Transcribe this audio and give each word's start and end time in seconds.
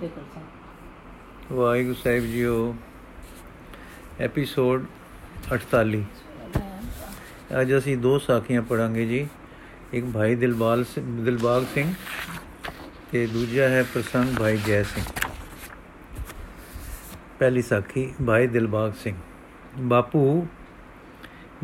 ਬਿਲਕੁਲ 0.00 0.24
ਸਰ 0.34 1.54
ਵਾਹਿਗੁਰੂ 1.54 1.94
ਸਾਹਿਬ 1.94 2.24
ਜੀਓ, 2.24 2.74
ਐਪੀਸੋਡ 4.20 4.84
48 5.52 6.02
ਅੱਜ 7.60 7.76
ਅਸੀਂ 7.78 7.96
ਦੋ 7.96 8.18
ਸਾਖੀਆਂ 8.18 8.62
ਪੜਾਂਗੇ 8.62 9.06
ਜੀ, 9.06 9.28
ਇੱਕ 9.92 10.06
ਭਾਈ 10.06 10.34
ਦਿਲਬਾਲ 10.34 10.84
ਸਿੰਘ 10.84 11.24
ਦਿਲਬਾਗ 11.24 11.64
ਸਿੰਘ 11.74 11.94
ਤੇ 13.12 13.26
ਦੂਜਾ 13.26 13.68
ਹੈ 13.68 13.82
ਪ੍ਰਸੰਗ 13.82 14.36
ਭਾਈ 14.38 14.56
ਜੈ 14.56 14.82
ਸਿੰਘ। 14.82 15.04
ਪਹਿਲੀ 17.38 17.62
ਸਾਖੀ, 17.62 18.14
ਭਾਈ 18.26 18.46
ਦਿਲਬਾਗ 18.46 18.92
ਸਿੰਘ। 18.92 19.16
ਬਾਪੂ, 19.78 20.46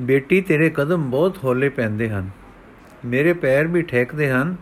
ਬੇਟੀ 0.00 0.40
ਤੇਰੇ 0.40 0.70
ਕਦਮ 0.70 1.10
ਬਹੁਤ 1.10 1.44
ਹੌਲੇ 1.44 1.68
ਪੈਂਦੇ 1.68 2.10
ਹਨ। 2.10 2.30
ਮੇਰੇ 3.04 3.32
ਪੈਰ 3.32 3.66
ਵੀ 3.66 3.82
ਠੇਕਦੇ 3.82 4.30
ਹਨ, 4.30 4.56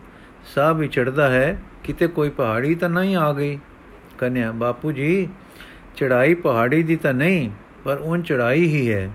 ਸਾਹ 0.55 0.73
ਵੀ 0.73 0.87
ਚੜਦਾ 0.87 1.29
ਹੈ 1.29 1.61
ਕਿਤੇ 1.83 2.07
ਕੋਈ 2.07 2.29
ਪਹਾੜੀ 2.29 2.75
ਤਾਂ 2.75 2.89
ਨਹੀਂ 2.89 3.15
ਆ 3.15 3.33
ਗਈ? 3.33 3.59
ਕਨਿਆ, 4.17 4.51
ਬਾਪੂ 4.51 4.91
ਜੀ 4.91 5.27
ਚੜਾਈ 5.95 6.33
ਪਹਾੜੀ 6.33 6.83
ਦੀ 6.83 6.95
ਤਾਂ 6.95 7.13
ਨਹੀਂ, 7.13 7.49
ਪਰ 7.83 7.97
ਉਹ 7.97 8.17
ਚੜਾਈ 8.17 8.67
ਹੀ 8.67 8.91
ਹੈ। 8.91 9.11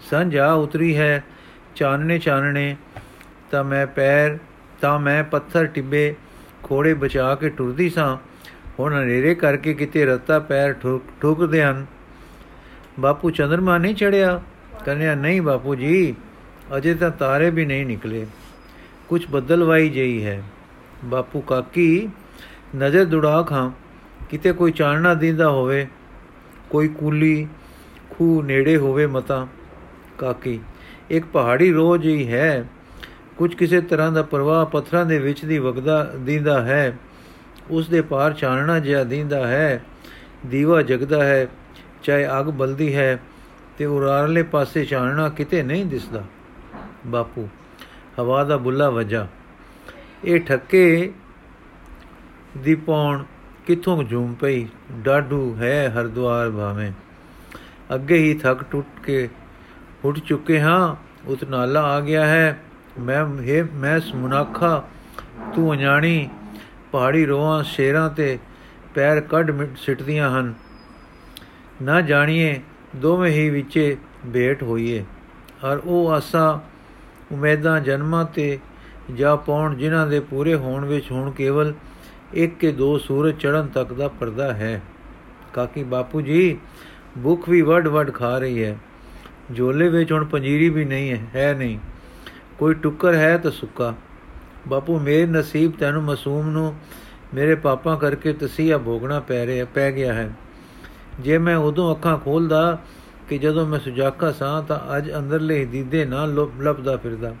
ਸੰਝ 0.00 0.36
ਆ 0.36 0.52
ਉਤਰੀ 0.52 0.96
ਹੈ, 0.96 1.24
ਚਾਨਣੇ 1.74 2.18
ਚਾਨਣੇ, 2.18 2.76
ਤਾਂ 3.50 3.64
ਮੈਂ 3.64 3.86
ਪੈਰ, 3.86 4.38
ਤਾਂ 4.80 4.98
ਮੈਂ 4.98 5.24
ਪੱਥਰ 5.24 5.66
ਟਿੱਬੇ, 5.66 6.14
ਖੋੜੇ 6.62 6.94
ਬਚਾ 6.94 7.34
ਕੇ 7.34 7.48
ਟੁਰਦੀ 7.48 7.90
ਸਾਂ। 7.90 8.16
ਹੁਣ 8.78 8.94
ਹਨੇਰੇ 8.94 9.34
ਕਰਕੇ 9.34 9.74
ਕਿਤੇ 9.74 10.06
ਰੱਤਾ 10.06 10.38
ਪੈਰ 10.38 10.72
ਠੁਕ, 10.72 11.02
ਠੁਕਦੇ 11.22 11.62
ਹਨ। 11.62 11.86
ਬਾਪੂ 13.00 13.30
ਚੰਦਰਮਾ 13.30 13.78
ਨਹੀਂ 13.78 13.94
ਚੜਿਆ 13.94 14.42
ਕਨਿਆ, 14.86 15.14
ਨਹੀਂ 15.14 15.42
ਬਾਪੂ 15.42 15.74
ਜੀ, 15.74 16.14
ਅਜੇ 16.76 16.94
ਤਾਂ 16.94 17.10
ਤਾਰੇ 17.10 17.50
ਵੀ 17.50 17.64
ਨਹੀਂ 17.64 17.86
ਨਿਕਲੇ। 17.86 18.26
ਕੁਝ 19.08 19.26
ਬਦਲਵਾਈ 19.30 19.88
ਜਈ 19.88 20.24
ਹੈ। 20.24 20.42
ਬਾਪੂ 21.04 21.40
ਕਾਕੀ, 21.40 22.08
ਨਜ਼ਰ 22.76 23.04
ਦੁੜਾ 23.04 23.42
ਖਾਂ 23.42 23.70
ਕਿਤੇ 24.30 24.52
ਕੋਈ 24.52 24.72
ਚਾਨਣਾ 24.72 25.14
ਦਿੰਦਾ 25.14 25.50
ਹੋਵੇ, 25.50 25.86
ਕੋਈ 26.70 26.88
ਕੂਲੀ 26.88 27.48
ਖੂ 28.10 28.42
ਨੇੜੇ 28.42 28.76
ਹੋਵੇ 28.76 29.06
ਮਤਾ। 29.06 29.48
ਕਾਕੀ, 30.18 30.60
ਇੱਕ 31.10 31.26
ਪਹਾੜੀ 31.26 31.72
ਰੋਜ 31.72 32.06
ਹੀ 32.06 32.32
ਹੈ। 32.32 32.68
ਕੁਝ 33.36 33.54
ਕਿਸੇ 33.54 33.80
ਤਰ੍ਹਾਂ 33.80 34.12
ਦਾ 34.12 34.22
ਪ੍ਰਵਾਹ 34.22 34.66
ਪੱਥਰਾਂ 34.66 35.06
ਦੇ 35.06 35.18
ਵਿੱਚ 35.18 35.44
ਦੀ 35.44 35.58
ਵਗਦਾ 35.58 36.12
ਦਿੰਦਾ 36.18 36.62
ਹੈ। 36.62 36.98
ਉਸ 37.70 37.88
ਦੇ 37.88 38.00
ਪਾਰ 38.00 38.32
ਚਾਨਣਾ 38.32 38.78
ਜਿਹਾ 38.78 39.04
ਦਿੰਦਾ 39.04 39.46
ਹੈ। 39.46 39.84
ਦੀਵਾ 40.46 40.82
ਜਗਦਾ 40.82 41.24
ਹੈ, 41.24 41.46
ਚਾਹੇ 42.02 42.26
ਅੱਗ 42.40 42.46
ਬਲਦੀ 42.46 42.96
ਹੈ, 42.96 43.20
ਤੇ 43.78 43.84
ਉਰਾਰਲੇ 43.84 44.42
ਪਾਸੇ 44.42 44.84
ਚਾਨਣਾ 44.84 45.28
ਕਿਤੇ 45.28 45.62
ਨਹੀਂ 45.62 45.86
ਦਿਸਦਾ। 45.86 46.24
ਬਾਪੂ, 47.06 47.48
ਹਵਾ 48.20 48.44
ਦਾ 48.44 48.56
ਬੁੱਲਾ 48.56 48.90
ਵਜਾ। 48.90 49.26
ਇਹ 50.24 50.40
ਠੱਕੇ 50.40 51.12
ਦੀ 52.58 52.74
ਪੌਣ 52.74 53.24
ਕਿੱਥੋਂ 53.66 54.04
ਝੂਮ 54.04 54.34
ਪਈ? 54.34 54.66
ਡਾਡੂ 54.92 55.56
ਹੈ 55.60 55.90
ਹਰਦੁਆਰ 55.90 56.50
ਭਾਵੇਂ। 56.50 56.92
ਅੱਗੇ 57.94 58.18
ਹੀ 58.18 58.34
ਥੱਕ 58.34 58.64
ਟੁੱਟ 58.70 59.00
ਕੇ 59.00 59.28
ਉੱਠ 60.04 60.18
ਚੁੱਕੇ 60.18 60.60
ਹਾਂ। 60.60 60.96
ਉਤ 61.26 61.44
ਨਾਲਾ 61.44 61.82
ਆ 61.82 62.00
ਗਿਆ 62.00 62.26
ਹੈ। 62.26 62.60
ਮੈਂ 63.00 63.26
ਹੈ, 63.26 63.68
ਮੈਂ 63.74 64.00
ਮੁਨਾਖਾ, 64.14 64.88
ਤੂੰ 65.54 65.74
ਅਣਾਣੀ 65.74 66.28
ਪਹਾੜੀ 66.92 67.26
ਰੋਆਂ 67.26 67.62
ਸ਼ੇਰਾਂ 67.62 68.10
ਤੇ 68.10 68.38
ਪੈਰ 68.94 69.20
ਕੱਢ 69.20 69.66
ਸਿੱਟਦੀਆਂ 69.76 70.40
ਹਨ। 70.40 70.54
ਨਾ 71.82 72.00
ਜਾਣੀਏ, 72.00 72.60
ਦੋਵੇਂ 72.96 73.32
ਹੀ 73.32 73.50
ਵਿੱਚੇ 73.50 73.96
ਭੇਟ 74.32 74.62
ਹੋਈਏ। 74.62 75.04
ਔਰ 75.64 75.80
ਉਹ 75.84 76.12
ਆਸਾ, 76.12 76.60
ਉਮੀਦਾਂ, 77.32 77.80
ਜਨਮਾਂ 77.80 78.24
ਤੇ 78.24 78.58
ਜਾ 79.12 79.36
ਪਾਉਣ 79.36 79.74
ਜਿਨ੍ਹਾਂ 79.74 80.06
ਦੇ 80.06 80.20
ਪੂਰੇ 80.20 80.54
ਹੋਣ 80.54 80.84
ਵਿੱਚ 80.84 81.12
ਹੁਣ 81.12 81.30
ਕੇਵਲ 81.30 81.74
ਇੱਕ 82.34 82.58
ਕੇ 82.58 82.72
ਦੋ 82.72 82.98
ਸੂਰਜ 82.98 83.40
ਚੜਨ 83.40 83.66
ਤੱਕ 83.66 83.92
ਦਾ 83.92 84.08
ਪਰਦਾ 84.08 84.54
ਹੈ। 84.54 84.82
ਕਾਕੀ 85.52 85.82
ਬਾਪੂ 85.82 86.20
ਜੀ, 86.20 86.58
ਭੁੱਖ 87.22 87.48
ਵੀ 87.48 87.62
ਵੱਡ 87.62 87.88
ਵੱਡ 87.88 88.10
ਖਾ 88.10 88.38
ਰਹੀ 88.38 88.64
ਹੈ। 88.64 88.78
ਝੋਲੇ 89.56 89.88
ਵਿੱਚ 89.88 90.12
ਹੁਣ 90.12 90.24
ਪੰਜੀਰੀ 90.24 90.68
ਵੀ 90.68 90.84
ਨਹੀਂ 90.84 91.12
ਹੈ 91.12 91.26
ਹੈ 91.34 91.54
ਨਹੀਂ। 91.54 91.78
ਕੋਈ 92.58 92.74
ਟੁੱਕਰ 92.74 93.14
ਹੈ 93.14 93.38
ਤਾਂ 93.38 93.50
ਸੁੱਕਾ। 93.50 93.94
ਬਾਪੂ, 94.68 94.98
ਮੇਰੇ 94.98 95.26
ਨਸੀਬ 95.26 95.72
ਤੈਨੂੰ 95.78 96.02
ਮਾਸੂਮ 96.02 96.50
ਨੂੰ 96.50 96.74
ਮੇਰੇ 97.34 97.54
ਪਾਪਾ 97.54 97.96
ਕਰਕੇ 97.96 98.32
ਤਸੀਹਾ 98.32 98.78
ਭੋਗਣਾ 98.78 99.20
ਪੈ 99.20 99.46
ਰਿਹਾ, 99.46 99.64
ਪੈ 99.64 99.92
ਗਿਆ 99.92 100.12
ਹੈ। 100.12 100.32
ਜੇ 101.20 101.38
ਮੈਂ 101.38 101.56
ਉਦੋਂ 101.56 101.94
ਅੱਖਾਂ 101.94 102.18
ਖੋਲਦਾ 102.18 102.78
ਕਿ 103.28 103.38
ਜਦੋਂ 103.38 103.66
ਮੈਂ 103.66 103.78
ਸੁਜਾਕਾ 103.78 104.32
ਸਾਂ 104.32 104.62
ਤਾਂ 104.62 104.96
ਅੱਜ 104.96 105.12
ਅੰਦਰਲੇ 105.14 105.64
ਦੀਦੇ 105.64 106.04
ਨਾਲ 106.04 106.48
ਲੱਭਦਾ 106.60 106.96
ਫਿਰਦਾ। 106.96 107.34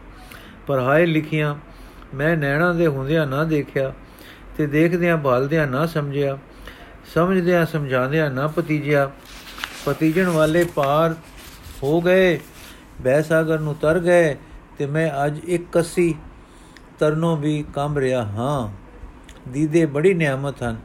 ਪਰ 0.66 0.78
ਹਾਏ 0.78 1.06
ਲਿਖੀਆਂ, 1.06 1.54
ਮੈਂ 2.14 2.36
ਨੈਣਾ 2.36 2.72
ਦੇ 2.72 2.86
ਹੁੰਦਿਆਂ 2.86 3.26
ਨਾ 3.26 3.44
ਦੇਖਿਆ 3.44 3.92
ਤੇ 4.56 4.66
ਦੇਖਦਿਆਂ 4.66 5.16
ਭਾਲਦਿਆਂ 5.18 5.66
ਨਾ 5.66 5.84
ਸਮਝਿਆ, 5.86 6.38
ਸਮਝਦਿਆਂ 7.14 7.64
ਸਮਝਾਉਂਦਿਆਂ 7.66 8.30
ਨਾ 8.30 8.46
ਪਤੀਜਿਆ 8.46 9.10
ਪਤੀਜਣ 9.86 10.28
ਵਾਲੇ 10.28 10.64
ਪਾਰ 10.64 11.14
ਹੋ 11.82 12.00
ਗਏ, 12.00 12.38
ਬੈਸਾਗਰ 13.02 13.58
ਨੂੰ 13.58 13.74
ਤਰ 13.74 13.98
ਗਏ 13.98 14.36
ਤੇ 14.78 14.86
ਮੈਂ 14.86 15.10
ਅੱਜ 15.26 15.38
ਇੱਕ 15.44 15.64
ਕੱਸੀ 15.72 16.14
ਤਰਨੋਂ 16.98 17.36
ਵੀ 17.36 17.64
ਕੰਬ 17.74 17.98
ਰਿਹਾ 17.98 18.22
ਹਾਂ। 18.22 18.68
ਦੀਦੇ 19.50 19.84
ਬੜੀ 19.86 20.14
ਨਿਆਮਤ 20.14 20.62
ਹਨ, 20.62 20.76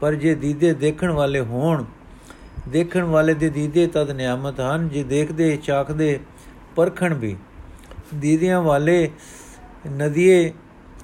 ਪਰ 0.00 0.14
ਜੇ 0.14 0.34
ਦੀਦੇ 0.34 0.72
ਦੇਖਣ 0.74 1.10
ਵਾਲੇ 1.10 1.40
ਹੋਣ, 1.40 1.84
ਦੇਖਣ 2.68 3.04
ਵਾਲੇ 3.04 3.34
ਦੇ 3.34 3.50
ਦੀਦੇ 3.50 3.86
ਤਦ 3.86 4.10
ਨਿਆਮਤ 4.10 4.60
ਹਨ, 4.60 4.88
ਜੇ 4.88 5.02
ਦੇਖਦੇ 5.04 5.56
ਚਾਖਦੇ 5.56 6.18
ਪਰਖਣ 6.76 7.14
ਵੀ। 7.14 7.36
ਦੀਦਿਆਂ 8.14 8.62
ਵਾਲੇ 8.62 9.10
ਨਦੀਏ, 9.92 10.52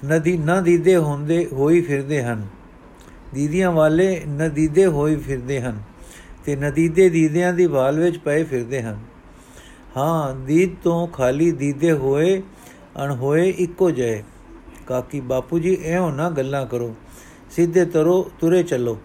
ਨਦੀ 0.05 0.37
ਨਾ 0.37 0.61
ਦੀਦੇ 0.61 0.97
ਹੁੰਦੇ 0.97 1.47
ਹੋਈ 1.53 1.81
ਫਿਰਦੇ 1.81 2.23
ਹਨ। 2.23 2.47
ਦੀਦੀਆਂ 3.33 3.71
ਵਾਲੇ 3.71 4.21
ਨਦੀਦੇ 4.29 4.85
ਹੋਈ 4.85 5.15
ਫਿਰਦੇ 5.15 5.61
ਹਨ 5.61 5.81
ਤੇ 6.45 6.55
ਨਦੀਦੇ 6.55 7.09
ਦੀਦਿਆਂ 7.09 7.53
ਦੀ 7.53 7.65
ਵਾਲ 7.65 7.99
ਵਿੱਚ 7.99 8.17
ਪਏ 8.17 8.43
ਫਿਰਦੇ 8.43 8.81
ਹਨ। 8.81 8.99
ਹਾਂ, 9.97 10.35
ਦੀਦ 10.35 10.69
ਤੋਂ 10.83 11.07
ਖਾਲੀ 11.07 11.51
ਦੀਦੇ 11.51 11.91
ਹੋਏ 11.91 12.41
ਅਣ 13.03 13.11
ਹੋਏ 13.11 13.49
ਇੱਕੋ 13.49 13.91
ਜਏ 13.91 14.23
ਕਾਕੀ 14.87 15.19
ਬਾਪੂ 15.19 15.59
ਜੀ 15.59 15.77
ਐਉਂ 15.85 16.11
ਨਾ 16.11 16.29
ਗੱਲਾਂ 16.29 16.65
ਕਰੋ। 16.65 16.95
ਸਿੱਧੇ 17.51 17.85
ਤਰੋ 17.85 18.31
ਤੁਰੇ 18.39 18.63
ਚੱਲੋ। 18.63 18.97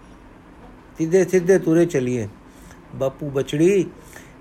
ਸਿੱਧੇ 0.97 1.25
ਸਿੱਧੇ 1.25 1.59
ਤੁਰੇ 1.59 1.85
ਚਲੀਏ। 1.85 2.27
ਬਾਪੂ 2.95 3.29
ਬਚੜੀ 3.29 3.85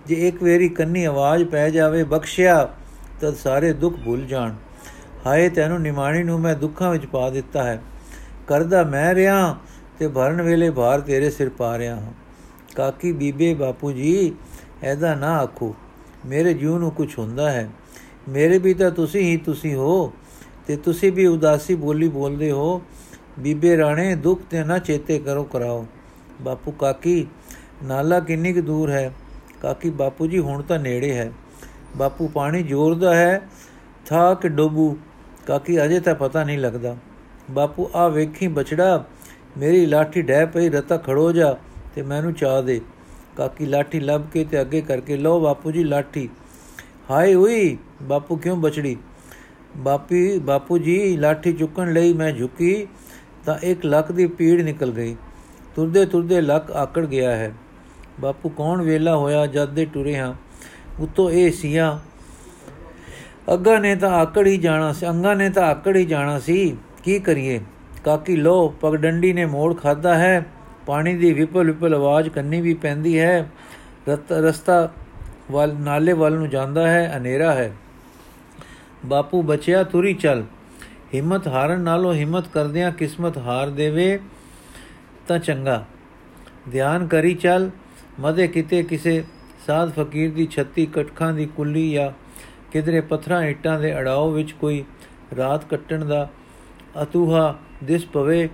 ਜੇ 0.07 0.29
ਇੱਕ 0.29 0.43
ਵੇਰੀ 0.43 0.69
ਕੰਨੀ 0.69 1.05
ਆਵਾਜ਼ 1.05 1.45
ਪੈ 1.45 1.71
ਜਾਵੇ, 1.71 2.05
ਬਖਸ਼ਿਆ 2.05 2.75
ਤਦ 3.21 3.35
ਸਾਰੇ 3.35 3.73
ਦੁੱਖ 3.73 3.97
ਭੁੱਲ 4.05 4.27
ਜਾਣ। 4.27 4.55
ਹਾਏ, 5.27 5.49
ਤੈਨੂੰ 5.49 5.83
ਨਿਮਾਣੀ 5.83 6.23
ਨੂੰ 6.23 6.41
ਮੈਂ 6.41 6.55
ਦੁੱਖਾਂ 6.55 6.91
ਵਿੱਚ 6.91 7.07
ਪਾ 7.07 7.31
ਦਿੱਤਾ 7.31 7.63
ਹੈ। 7.63 7.83
ਕਰਦਾ 8.47 8.83
ਮੈਂ 8.83 9.15
ਰਿਆਂ 9.15 9.55
ਤੇ 9.99 10.09
ਭਰਨ 10.09 10.43
ਵੇਲੇ 10.43 10.71
ਭਾਰ 10.71 11.01
ਤੇਰੇ 11.01 11.31
ਸਿਰ 11.31 11.49
ਪਾ 11.49 11.79
ਰਿਆ 11.79 11.97
ਹਾਂ। 11.97 12.13
ਕਾਕੀ, 12.77 13.13
ਬੀਬੇ, 13.13 13.55
ਬਾਪੂ 13.55 13.93
ਜੀ, 13.93 14.35
ਐਦਾ 14.83 15.15
ਨਾ 15.15 15.39
ਆਖੋ। 15.39 15.75
ਮੇਰੇ 16.27 16.55
ਜੀਵ 16.55 16.79
ਨੂੰ 16.79 16.91
ਕੁਝ 16.91 17.19
ਹੁੰਦਾ 17.19 17.51
ਹੈ। 17.51 17.71
ਮੇਰੇ 18.29 18.59
ਵੀ 18.59 18.75
ਤਾਂ 18.75 18.91
ਤੁਸੀਂ 18.91 19.21
ਹੀ 19.21 19.37
ਤੁਸੀਂ 19.37 19.75
ਹੋ 19.75 20.13
ਤੇ 20.67 20.77
ਤੁਸੀਂ 20.77 21.13
ਵੀ 21.13 21.27
ਉਦਾਸੀ 21.27 21.75
ਬੋਲੀ 21.75 22.09
ਬੋਲਦੇ 22.09 22.51
ਹੋ। 22.51 22.83
ਬੀਬੇ 23.39 23.77
ਰਾਣੇ, 23.77 24.15
ਦੁੱਖ 24.15 24.41
ਤੇ 24.51 24.65
ਨਾ 24.65 24.79
ਚੇਤੇ 24.79 25.19
ਕਰੋ, 25.19 25.45
ਕਰਾਓ। 25.45 25.87
ਬਾਪੂ, 26.41 26.71
ਕਾਕੀ, 26.71 27.27
ਨਾਲਾ 27.85 28.21
ਕਿੰਨੀ 28.21 28.53
ਕੁ 28.53 28.61
ਦੂਰ 28.61 28.91
ਹੈ। 28.91 29.13
ਕਾਕੀ, 29.63 29.91
ਬਾਪੂ 29.91 30.27
ਜੀ, 30.27 30.39
ਹੁਣ 30.39 30.63
ਤਾਂ 30.63 30.79
ਨੇੜੇ 30.79 31.13
ਹੈ। 31.13 31.33
ਬਾਪੂ 31.97 32.29
ਪਾਣੀ 32.29 32.63
ਜ਼ੋਰਦਾ 32.63 33.15
ਹੈ, 33.15 33.49
ਥਾ 34.07 34.35
ਕਿ 34.35 34.49
ਡੋਬੂ। 34.49 34.99
ਕਾਕੀ 35.47 35.85
ਅਜੇ 35.85 36.01
ਤਾਂ 36.01 36.15
ਪਤਾ 36.15 36.45
ਨਹੀਂ 36.45 36.59
ਲੱਗਦਾ। 36.59 36.97
ਬਾਪੂ 37.51 37.91
ਆ 37.95 38.09
ਵੇਖੀ 38.09 38.49
ਬਚੜਾ 38.49 39.05
ਮੇਰੀ 39.59 39.87
ਲਾਠੀ 39.87 40.23
ਡਹਿ 40.23 40.47
ਪਈ, 40.47 40.69
ਰਤਾ 40.69 40.97
ਖੜੋ 40.97 41.33
ਜਾ 41.33 41.57
ਤੇ 41.95 42.03
ਮੈਨੂੰ 42.03 42.33
ਚਾਹ 42.33 42.63
ਦੇ। 42.63 42.81
ਕਾਕੀ 43.37 43.67
ਲਾਠੀ 43.67 44.01
ਲੱਭ 44.01 44.23
ਕੇ 44.33 44.45
ਤੇ 44.45 44.61
ਅੱਗੇ 44.61 44.81
ਕਰਕੇ, 44.81 45.17
ਲਓ 45.17 45.41
ਬਾਪੂ 45.41 45.71
ਜੀ 45.71 45.85
ਲਾਠੀ। 45.85 46.29
ਹਾਏ 47.11 47.35
ਓਏ, 47.35 47.77
ਬਾਪੂ 48.03 48.37
ਕਿਉਂ 48.37 48.57
ਬਚੜੀ 48.57 48.97
ਬਾਪੀ, 49.77 50.39
ਬਾਪੂ 50.39 50.79
ਜੀ, 50.79 51.17
ਲਾਠੀ 51.17 51.53
ਚੁੱਕਣ 51.53 51.93
ਲਈ 51.93 52.13
ਮੈਂ 52.13 52.33
ਝੁਕੀ 52.33 52.87
ਤਾਂ 53.45 53.59
ਇੱਕ 53.63 53.87
ਲੱਕ 53.87 54.13
ਦੀ 54.13 54.27
ਪੀੜ 54.27 54.63
ਨਿਕਲ 54.63 54.91
ਗਈ। 54.91 55.17
ਤੁਰਦੇ 55.77 56.07
ਤੁਰਦੇ 56.07 56.41
ਲੱਕ 56.41 56.71
ਆਕੜ 56.71 57.07
ਗਿਆ 57.07 57.37
ਹੈ। 57.37 57.55
ਬਾਪੂ, 58.21 58.49
ਕੌਣ 58.49 58.83
ਵੇਲਾ 58.83 59.17
ਹੋਇਆ 59.17 59.47
ਜਦ 59.47 59.69
ਦੇ 59.69 59.85
ਟੁਰੇ 59.85 60.17
ਹਾਂ? 60.17 60.35
ਉਤੋਂ 61.01 61.31
ਇਹ 61.31 61.51
ਸੀਆਂ, 61.53 61.99
ਅੱਗਾ 63.55 63.79
ਨੇ 63.79 63.95
ਤਾਂ 63.97 64.11
ਆਕੜ 64.11 64.47
ਹੀ 64.47 64.57
ਜਾਣਾ 64.59 64.93
ਸੀ, 64.93 65.09
ਅੰਗਾ 65.09 65.35
ਨੇ 65.35 65.49
ਤਾਂ 65.51 65.65
ਆਕੜ 65.65 65.97
ਹੀ 65.97 66.05
ਜਾਣਾ 66.05 66.39
ਸੀ। 66.41 66.77
ਕੀ 67.05 67.19
ਕਰੀਏ? 67.21 67.61
ਕਾਕੀ 68.05 68.37
ਲੋ 68.37 68.69
ਪਗਡੰਡੀ 68.81 69.33
ਨੇ 69.33 69.45
ਮੋੜ 69.47 69.75
ਖਾਦਾ 69.77 70.15
ਹੈ, 70.15 70.47
ਪਾਣੀ 70.87 71.15
ਦੀ 71.15 71.33
ਵਿਪਲ 71.33 71.67
ਵਿਪਲ 71.67 71.95
ਆਵਾਜ਼ 71.95 72.29
ਕੰਨੀ 72.29 72.61
ਵੀ 72.61 72.75
ਪੈਂਦੀ 72.75 73.19
ਹੈ। 73.19 73.51
ਰਸਤਾ 74.33 74.91
ਵੱਲ, 75.51 75.75
ਨਾਲੇ 75.75 76.13
ਵੱਲ 76.13 76.35
ਨੂੰ 76.35 76.49
ਜਾਂਦਾ 76.49 76.89
ਹੈ, 76.89 77.17
ਹਨੇਰਾ 77.17 77.53
ਹੈ। 77.53 77.71
ਬਾਪੂ 79.07 79.43
ਬਚਿਆ 79.43 79.83
ਤੁਰੀ 79.83 80.15
ਚੱਲ, 80.15 80.45
ਹਿੰਮਤ 81.15 81.49
ਹਾਰਨ 81.49 81.81
ਨਾਲੋਂ 81.81 82.15
ਹਿੰਮਤ 82.15 82.49
ਕਰਦਿਆਂ 82.49 82.91
ਕਿਸਮਤ 82.93 83.39
ਹਾਰ 83.39 83.71
ਦੇਵੇ 83.71 84.19
ਤਾਂ 85.29 85.39
ਚੰਗਾ। 85.39 85.85
ਧਿਆਨ 86.73 87.07
ਕਰੀ 87.07 87.35
ਚੱਲ, 87.35 87.71
ਮਦੇ 88.21 88.47
ਕਿਤੇ 88.49 88.83
ਕਿਸੇ 88.83 89.23
ਸਾਧ 89.69 89.91
ਫਕੀਰ 89.93 90.31
ਦੀ 90.31 90.47
ਛੱਤੀ 90.47 90.87
ਕਟਖਾਂ 90.87 91.33
ਦੀ 91.33 91.47
ਕੁੱਲੀ 91.47 91.93
ਜਾਂ 91.93 92.11
ਕਿਧਰੇ 92.73 93.01
ਪੱਥਰਾਂ 93.01 93.43
ਇੱਟਾਂ 93.43 93.81
ਦੇ 93.81 93.99
ਅੜਾਓ 93.99 94.31
ਵਿੱਚ 94.31 94.53
ਕੋਈ 94.53 94.85
ਰਾਤ 95.37 95.65
ਕੱਟਣ 95.65 96.05
ਦਾ 96.05 96.29
ਅਤੂਹਾ 97.03 97.59
ਦਿਸ 97.85 98.07
ਪਵੇ 98.07 98.49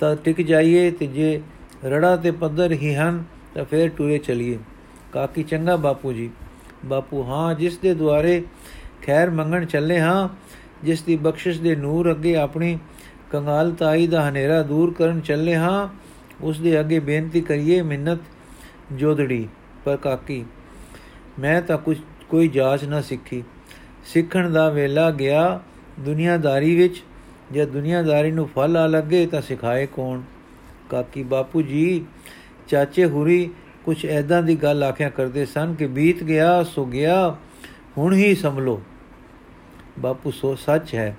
ਤਾਂ 0.00 0.16
ਟਿਕ 0.16 0.40
ਜਾਈਏ 0.42 0.90
ਤੇ 0.90 1.06
ਜੇ 1.06 1.40
ਰੜਾ 1.84 2.16
ਤੇ 2.16 2.30
ਪੱਧਰ 2.30 2.72
ਹੀ 2.72 2.94
ਹਨ 2.94 3.24
ਤਾਂ 3.54 3.64
ਫੇਰ 3.64 3.88
ਟੁਰੇ 3.88 4.18
ਚਲੀਏ। 4.18 4.58
ਕਾਕੀ, 5.12 5.42
ਚੰਗਾ 5.42 5.76
ਬਾਪੂ 5.76 6.12
ਜੀ। 6.12 6.30
ਬਾਪੂ, 6.84 7.22
ਹਾਂ, 7.22 7.54
ਜਿਸ 7.54 7.78
ਦੇ 7.78 7.94
ਦੁਆਰੇ 7.94 8.42
ਖੈਰ 9.06 9.30
ਮੰਗਣ 9.30 9.64
ਚੱਲੇ 9.64 10.00
ਹਾਂ, 10.00 10.28
ਜਿਸ 10.84 11.02
ਦੀ 11.02 11.16
ਬਖਸ਼ਿਸ਼ 11.16 11.60
ਦੇ 11.60 11.76
ਨੂਰ 11.76 12.10
ਅੱਗੇ 12.10 12.36
ਆਪਣੀ 12.36 12.78
ਕੰਗਾਲਤਾਈ 13.32 14.06
ਦਾ 14.06 14.28
ਹਨੇਰਾ 14.28 14.62
ਦੂਰ 14.62 14.94
ਕਰਨ 14.94 15.20
ਚੱਲੇ 15.20 15.56
ਹਾਂ, 15.56 15.88
ਉਸ 16.40 16.60
ਦੇ 16.60 16.80
ਅੱਗੇ 16.80 16.98
ਬੇਨਤੀ 16.98 17.40
ਕਰੀਏ 17.40 17.82
ਮਿੰਨਤ 17.82 18.18
ਜੋਦੜੀ। 18.92 19.48
ਪਰ 19.84 19.96
ਕਾਕੀ, 19.96 20.44
ਮੈਂ 21.38 21.60
ਤਾਂ 21.62 21.78
ਕੁਝ 21.78 21.96
ਕੋਈ 22.28 22.48
ਜਾਚ 22.48 22.84
ਨਾ 22.84 23.00
ਸਿੱਖੀ। 23.00 23.42
ਸਿੱਖਣ 24.04 24.50
ਦਾ 24.50 24.68
ਵੇਲਾ 24.70 25.10
ਗਿਆ 25.10 25.60
ਦੁਨੀਆਦਾਰੀ 26.00 26.74
ਵਿੱਚ। 26.76 27.02
ਜੇ 27.52 27.66
ਦੁਨੀਆਦਾਰੀ 27.66 28.30
ਨੂੰ 28.30 28.48
ਫਲ 28.48 28.76
ਆ 28.76 28.86
ਲੱਗੇ 28.86 29.26
ਤਾਂ 29.26 29.40
ਸਿਖਾਏ 29.42 29.86
ਕੌਣ? 29.86 30.20
ਕਾਕੀ 30.90 31.22
ਬਾਪੂ 31.22 31.62
ਜੀ, 31.62 32.04
ਚਾਚੇ 32.68 33.04
ਹੁਰੀ 33.04 33.50
ਕੁਝ 33.84 34.04
ਐਦਾਂ 34.06 34.42
ਦੀ 34.42 34.56
ਗੱਲ 34.56 34.84
ਆਖਿਆ 34.84 35.08
ਕਰਦੇ 35.08 35.44
ਸਨ 35.46 35.74
ਕਿ 35.74 35.86
ਬੀਤ 35.86 36.22
ਗਿਆ, 36.24 36.62
ਸੋ 36.62 36.84
ਗਿਆ, 36.86 37.36
ਹੁਣ 37.98 38.14
ਹੀ 38.14 38.34
ਸੰਭਲੋ। 38.34 38.80
ਬਾਪੂ 39.98 40.30
ਸੋ 40.30 40.54
ਸੱਚ 40.54 40.94
ਹੈ, 40.94 41.16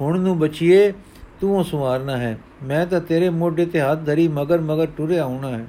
ਹੁਣ 0.00 0.20
ਨੂੰ 0.20 0.38
ਬਚੀਏ, 0.38 0.92
ਤੂੰ 1.40 1.64
ਸਵਾਰਨਾ 1.64 2.16
ਹੈ। 2.16 2.38
ਮੈਂ 2.62 2.86
ਤਾਂ 2.86 3.00
ਤੇਰੇ 3.00 3.28
ਮੋਢੇ 3.30 3.66
ਤੇ 3.66 3.80
ਹੱਥ 3.80 4.04
ਧਰੀ 4.06 4.28
ਮਗਰ 4.28 4.60
ਮਗਰ 4.60 4.86
ਟੁਰਿਆ 4.86 5.24
ਹੋਣਾ 5.24 5.50
ਹੈ। 5.50 5.66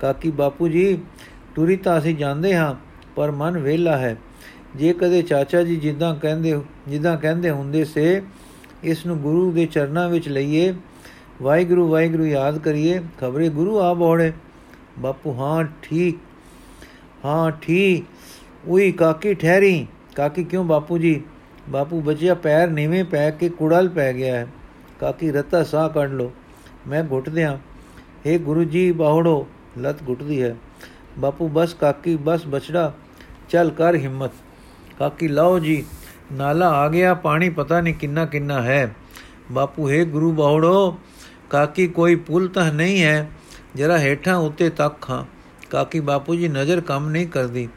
ਕਾਕੀ 0.00 0.30
ਬਾਪੂ 0.30 0.68
ਜੀ 0.68 0.98
ਟੁਰੀ 1.54 1.76
ਤਾਂ 1.76 1.98
ਅਸੀਂ 1.98 2.14
ਜਾਂਦੇ 2.14 2.54
ਹਾਂ, 2.56 2.74
ਪਰ 3.16 3.30
ਮਨ 3.30 3.58
ਵੇਲਾ 3.58 3.96
ਹੈ। 3.96 4.16
ਜੇ 4.76 4.92
ਕਦੇ 4.92 5.22
ਚਾਚਾ 5.22 5.62
ਜੀ 5.62 5.76
ਜਿੱਦਾਂ 5.76 6.14
ਕਹਿੰਦੇ 6.16 6.60
ਜਿੱਦਾਂ 6.88 7.16
ਕਹਿੰਦੇ 7.16 7.50
ਹੁੰਦੇ 7.50 7.84
ਸੇ, 7.84 8.22
ਇਸ 8.82 9.06
ਨੂੰ 9.06 9.18
ਗੁਰੂ 9.18 9.50
ਦੇ 9.52 9.66
ਚਰਨਾਂ 9.66 10.08
ਵਿੱਚ 10.08 10.28
ਲਈਏ। 10.28 10.74
ਵਾਹਿਗੁਰੂ 11.42 11.88
ਵਾਹਿਗੁਰੂ 11.88 12.26
ਯਾਦ 12.26 12.58
ਕਰੀਏ। 12.58 13.00
ਖਬਰੇ 13.20 13.48
ਗੁਰੂ 13.48 13.78
ਆ 13.78 13.92
ਬੋੜੇ 13.94 14.32
ਬਾਪੂ, 14.98 15.32
ਹਾਂ 15.32 15.64
ਠੀਕ 15.82 16.18
ਹਾਂ 17.24 17.50
ਠੀਕ। 17.50 18.04
ਉਈ 18.66 18.92
ਕਾਕੀ 18.92 19.34
ਠਹਿਰੀ। 19.34 19.86
ਕਾਕੀ 20.16 20.44
ਕਿਉਂ 20.44 20.64
ਬਾਪੂ 20.64 20.98
ਜੀ? 20.98 21.22
ਬਾਪੂ 21.68 22.00
ਬਚਿਆ 22.00 22.34
ਪੈਰ 22.34 22.70
ਨੀਵੇਂ 22.70 23.04
ਪੈ 23.04 23.30
ਕੇ 23.30 23.48
ਕੁੜਲ 23.48 23.88
ਪੈ 23.88 24.12
ਗਿਆ 24.12 24.36
ਹੈ। 24.36 24.46
ਕਾਕੀ 25.00 25.30
ਰਤਾ 25.30 25.62
ਸਾਹ 25.62 25.88
ਕੱਢ 25.88 26.12
ਲੋ 26.12 26.30
ਮੈਂ 26.88 27.04
ਘੁੱਟ 27.10 27.28
ਦਿਆਂ 27.28 27.56
ਏ 28.26 28.38
ਗੁਰੂ 28.38 28.64
ਜੀ, 28.64 28.90
ਬਾਹੜੋ, 28.92 29.46
ਲਤ 29.78 29.96
ਘੁੱਟਦੀ 30.08 30.42
ਹੈ। 30.42 30.56
ਬਾਪੂ, 31.18 31.48
ਬਸ 31.48 31.74
ਕਾਕੀ, 31.74 32.16
ਬਸ 32.16 32.46
ਬਚੜਾ, 32.46 32.92
ਚੱਲ 33.48 33.70
ਕਰ 33.70 33.94
ਹਿੰਮਤ। 33.94 34.30
ਕਾਕੀ, 34.98 35.28
ਲਾਓ 35.28 35.58
ਜੀ, 35.58 35.84
ਨਾਲਾ 36.32 36.70
ਆ 36.70 36.88
ਗਿਆ, 36.88 37.14
ਪਾਣੀ 37.14 37.50
ਪਤਾ 37.50 37.80
ਨਹੀਂ 37.80 37.94
ਕਿੰਨਾ 37.94 38.26
ਕਿੰਨਾ 38.26 38.62
ਹੈ। 38.62 38.94
ਬਾਪੂ, 39.52 39.90
ਹੈ 39.90 40.04
ਗੁਰੂ 40.04 40.32
ਬਾਹੜੋ, 40.32 40.98
ਕਾਕੀ, 41.50 41.86
ਕੋਈ 41.86 42.14
ਪੁੱਲ 42.14 42.48
ਤਾਂ 42.48 42.72
ਨਹੀਂ 42.72 43.02
ਹੈ, 43.02 43.30
ਜਰਾ 43.74 43.98
ਹੇਠਾਂ 43.98 44.36
ਉੱਤੇ 44.36 44.70
ਤੱਕ 44.70 45.00
ਖਾਂ। 45.00 45.24
ਕਾਕੀ, 45.70 46.00
ਬਾਪੂ 46.00 46.34
ਜੀ, 46.34 46.48
ਨਜ਼ਰ 46.48 46.80
ਕੰਮ 46.80 47.08
ਨਹੀਂ 47.08 47.26
ਕਰਦੀ। 47.26 47.68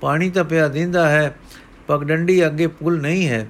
ਪਾਣੀ 0.00 0.30
ਤਾਂ 0.30 0.44
ਪਿਆ 0.44 0.68
ਦਿੰਦਾ 0.68 1.08
ਹੈ, 1.08 1.36
ਪਗਡੰਡੀ 1.86 2.46
ਅੱਗੇ 2.46 2.66
ਪੁੱਲ 2.66 3.00
ਨਹੀਂ 3.00 3.28
ਹੈ। 3.28 3.48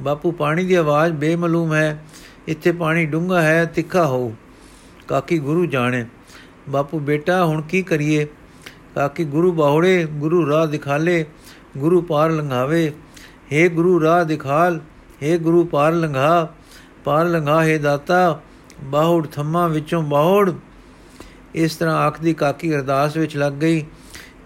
ਬਾਪੂ, 0.00 0.30
ਪਾਣੀ 0.30 0.64
ਦੀ 0.64 0.74
ਆਵਾਜ਼ 0.74 1.12
ਬੇਮਲੂਮ 1.12 1.74
ਹੈ, 1.74 2.04
ਇੱਥੇ 2.48 2.72
ਪਾਣੀ 2.72 3.06
ਡੂੰਘਾ 3.06 3.42
ਹੈ, 3.42 3.64
ਤਿੱਖਾ 3.64 4.06
ਹੋ 4.06 4.34
ਕਾਕੀ, 5.08 5.38
ਗੁਰੂ 5.38 5.66
ਜਾਣੇ। 5.66 6.06
ਬਾਪੂ, 6.68 6.98
ਬੇਟਾ, 6.98 7.44
ਹੁਣ 7.44 7.62
ਕੀ 7.62 7.82
ਕਰੀਏ? 7.82 8.26
ਕਾਕੀ 8.94 9.24
ਗੁਰੂ 9.24 9.52
ਬਾਹੜੇ, 9.52 10.04
ਗੁਰੂ 10.04 10.50
ਰਾਹ 10.50 10.66
ਦਿਖਾਲੇ, 10.66 11.24
ਗੁਰੂ 11.78 12.02
ਪਾਰ 12.02 12.30
ਲੰਘਾਵੇ। 12.30 12.92
हे 13.52 13.72
ਗੁਰੂ 13.74 14.02
ਰਾਹ 14.02 14.24
ਦਿਖਾਲ 14.24 14.80
हे 15.22 15.42
ਗੁਰੂ 15.42 15.64
ਪਾਰ 15.64 15.92
ਲੰਘਾ 15.92 16.54
ਪਾਰ 17.04 17.26
ਲੰਘਾ 17.26 17.64
ਹੈ 17.64 17.78
ਦਾਤਾ, 17.78 18.40
ਬਾਹੜ 18.82 19.26
ਥੰਮਾ 19.26 19.66
ਵਿੱਚੋਂ 19.66 20.02
ਬਾਹੜ। 20.02 20.52
ਇਸ 21.54 21.76
ਤਰ੍ਹਾਂ 21.76 21.96
ਆਖਦੀ 21.96 22.34
ਕਾਕੀ 22.34 22.74
ਅਰਦਾਸ 22.74 23.16
ਵਿੱਚ 23.16 23.36
ਲੱਗ 23.36 23.52
ਗਈ। 23.52 23.84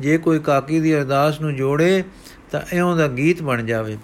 ਜੇ 0.00 0.18
ਕੋਈ 0.18 0.38
ਕਾਕੀ 0.38 0.80
ਦੀ 0.80 0.96
ਅਰਦਾਸ 0.96 1.40
ਨੂੰ 1.40 1.56
ਜੋੜੇ, 1.56 2.04
ਤਾਂ 2.52 2.60
ਇਉਂ 2.72 2.96
ਦਾ 2.96 3.08
ਗੀਤ 3.08 3.42
ਬਣ 3.42 3.62
ਜਾਵੇ। 3.62 3.98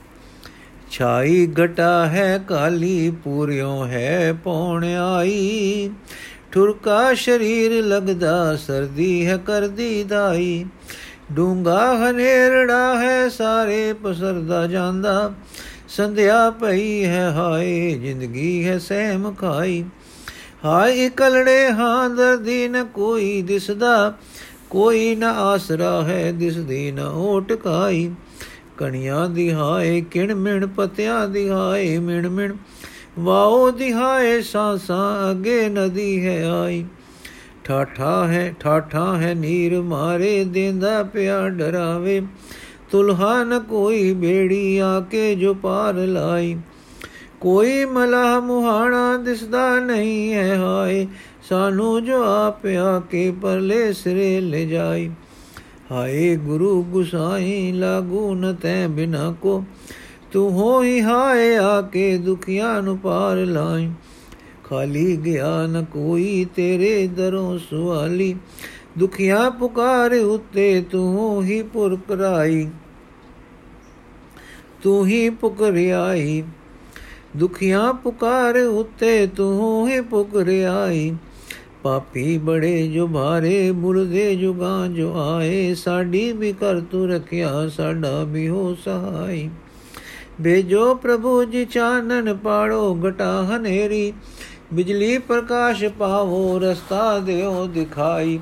ਛਾਈ 0.90 1.52
ਘਟਾ 1.64 2.06
ਹੈ 2.06 2.38
ਕਾਲੀ, 2.38 3.10
ਪੂਰਿਓ 3.10 3.84
ਹੈ 3.84 4.32
ਪੌਣ 4.32 4.84
ਆਈ। 4.84 5.90
ਠੁਰਕਾ 6.52 7.14
ਸ਼ਰੀਰ 7.14 7.84
ਲਗਦਾ, 7.84 8.56
ਸਰਦੀ 8.56 9.26
ਹੈ 9.26 9.36
ਕਰਦੀ 9.36 10.04
ਦਾਈ। 10.04 10.64
ਡੂੰਗਾ 11.32 12.10
ਹਨੇਰੜਾ 12.10 13.00
ਹੈ, 13.00 13.28
ਸਾਰੇ 13.28 13.92
ਪਸਰਦਾ 13.92 14.66
ਜਾਂਦਾ। 14.66 15.32
ਸੰਧਿਆ 15.88 16.50
ਪਈ 16.50 17.04
ਹੈ, 17.04 17.30
ਹਾਏ, 17.30 17.94
ਜ਼ਿੰਦਗੀ 17.94 18.68
ਹੈ 18.68 18.78
ਸਹਿਮ 18.78 19.34
ਖਾਈ। 19.34 19.84
ਹਾਏ, 20.64 21.06
ਇਕਲੜੇ 21.06 21.72
ਹਾਂ, 21.72 22.10
ਦਰਦੀ 22.10 22.68
ਨ 22.68 22.84
ਕੋਈ 22.84 23.42
ਦਿਸਦਾ। 23.42 24.18
ਕੋਈ 24.70 25.14
ਨ 25.14 25.24
ਆਸਰਾ 25.24 26.02
ਹੈ, 26.02 26.32
ਦਿਸਦੀ 26.32 26.92
ਨ 26.92 27.00
ਓਟਕਾਈ 27.00 28.14
ਕਣੀਆਂ 28.76 29.28
ਦੀ 29.28 29.52
ਹਾਏ, 29.52 30.00
ਕਿਣ 30.00 30.34
ਮਿਣ, 30.34 30.66
ਪਤਿਆਂ 30.66 31.28
ਦੀ 31.28 31.48
ਹਾਏ, 31.48 31.98
ਮਿਣ 31.98 32.28
ਮਿਣ। 32.28 32.56
ਵਾਓ 33.18 33.70
ਦੀ 33.70 33.92
ਹਾਏ 33.92 34.40
ਸਾਸਾਂ 34.42 35.30
ਅਗੇ 35.30 35.68
ਨਦੀ 35.68 36.26
ਹੈ 36.26 36.42
ਆਈ 36.50 36.84
ਠਾਠਾ 37.64 38.26
ਹੈ 38.28 38.54
ਠਾਠਾ 38.60 39.04
ਹੈ 39.16 39.34
ਨੀਰ 39.34 39.80
ਮਾਰੇ 39.80 40.44
ਦੇਂਦਾ 40.44 41.02
ਪਿਆ 41.02 41.48
ਡਰਾਵੇ 41.48 42.20
ਤੁਲਹਾ 42.90 43.42
ਨ 43.44 43.58
ਕੋਈ 43.58 44.12
ਬੇੜੀ 44.12 44.78
ਆ 44.78 45.00
ਕੇ 45.10 45.34
ਜੋ 45.34 45.52
ਪਾਰ 45.54 45.94
ਲਾਈ 45.94 46.56
ਕੋਈ 47.40 47.84
ਮਲਾ 47.84 48.40
ਮੁਹਾਣਾ 48.40 49.16
ਦਿਸਦਾ 49.16 49.78
ਨਹੀਂ 49.80 50.32
ਹੈ 50.34 50.56
ਹਾਏ 50.56 51.06
ਸਾਨੂੰ 51.48 52.04
ਜੋ 52.04 52.22
ਆਪਿਆ 52.24 53.00
ਕੇ 53.10 53.30
ਪਰਲੇ 53.42 53.92
ਸਿਰੇ 53.92 54.40
ਲੈ 54.40 54.64
ਜਾਈ 54.64 55.10
ਹਾਏ 55.92 56.34
ਗੁਰੂ 56.36 56.82
ਗੁਸਾਈ 56.82 57.72
ਲਾਗੂ 57.72 58.34
ਨ 58.34 58.54
ਤੈ 58.54 58.86
ਬਿਨਾ 58.88 59.30
ਕੋ 59.42 59.64
ਤੂੰ 60.32 60.50
ਹੋਈ 60.50 61.00
ਹਾਏ 61.00 61.56
ਆ 61.56 61.80
ਕੇ 61.80 62.18
ਦੁਖੀਆਂ 62.18 62.82
ਨੂੰ 62.82 62.98
ਪਾਰ 62.98 63.36
ਲਾਈ। 63.36 63.90
ਖਾਲੀ 64.64 65.16
ਗਿਆ 65.16 65.66
ਨ 65.66 65.84
ਕੋਈ 65.84 66.46
ਤੇਰੇ 66.56 67.06
ਦਰੋਂ 67.06 67.58
ਸੁਆਲੀ। 67.58 68.34
ਦੁਖੀਆਂ 68.98 69.50
ਪੁਕਾਰ 69.50 70.12
ਉਤੇ 70.12 70.84
ਤੂੰ 70.90 71.42
ਹੀ 71.42 71.62
ਪੁਰ 71.62 71.98
ਕਰਾਈ 72.08 72.70
ਤੂੰ 74.82 75.06
ਹੀ 75.06 75.30
ਪੁਕਰਿਆਈ। 75.30 76.42
ਦੁਖੀਆਂ 77.36 77.94
ਪੁਕਾਰ 77.94 78.56
ਉਤੇ 78.56 79.26
ਤੂੰ 79.26 79.88
ਹੀ 79.88 80.00
ਪੁਕਰਿਆਈ। 80.00 81.16
ਪਾਪੀ 81.82 82.38
ਬੜੇ 82.38 82.88
ਜੋ 82.88 83.06
ਭਾਰੇ 83.06 83.70
ਮੁਰਦੇ 83.70 84.36
ਜੁਗਾਂ 84.36 84.88
ਜੋ 84.88 85.12
ਆਏ। 85.20 85.74
ਸਾਡੀ 85.74 86.32
ਵੀ 86.32 86.52
ਕਰ 86.52 86.80
ਤੂੰ 86.80 87.08
ਰਖਿਆ, 87.08 87.68
ਸਾਡਾ 87.68 88.24
ਵੀ 88.24 88.48
ਹੋ 88.48 88.74
ਸਹਾਈ। 88.74 89.50
ਬੇਜੋ 90.42 90.94
ਪ੍ਰਭੂ 90.94 91.44
ਜੀ 91.44 91.64
ਚਾਨਣ 91.64 92.36
ਪਾੜੋ 92.36 92.98
ਘਟਾ 93.08 93.44
ਹਨੇਰੀ, 93.44 94.12
ਬਿਜਲੀ 94.74 95.18
ਪ੍ਰਕਾਸ਼ 95.18 95.84
ਪਾਵੋ, 95.84 96.58
ਰਸਤਾ 96.58 97.18
ਦਿਓ 97.18 97.66
ਦਿਖਾਈ। 97.66 98.40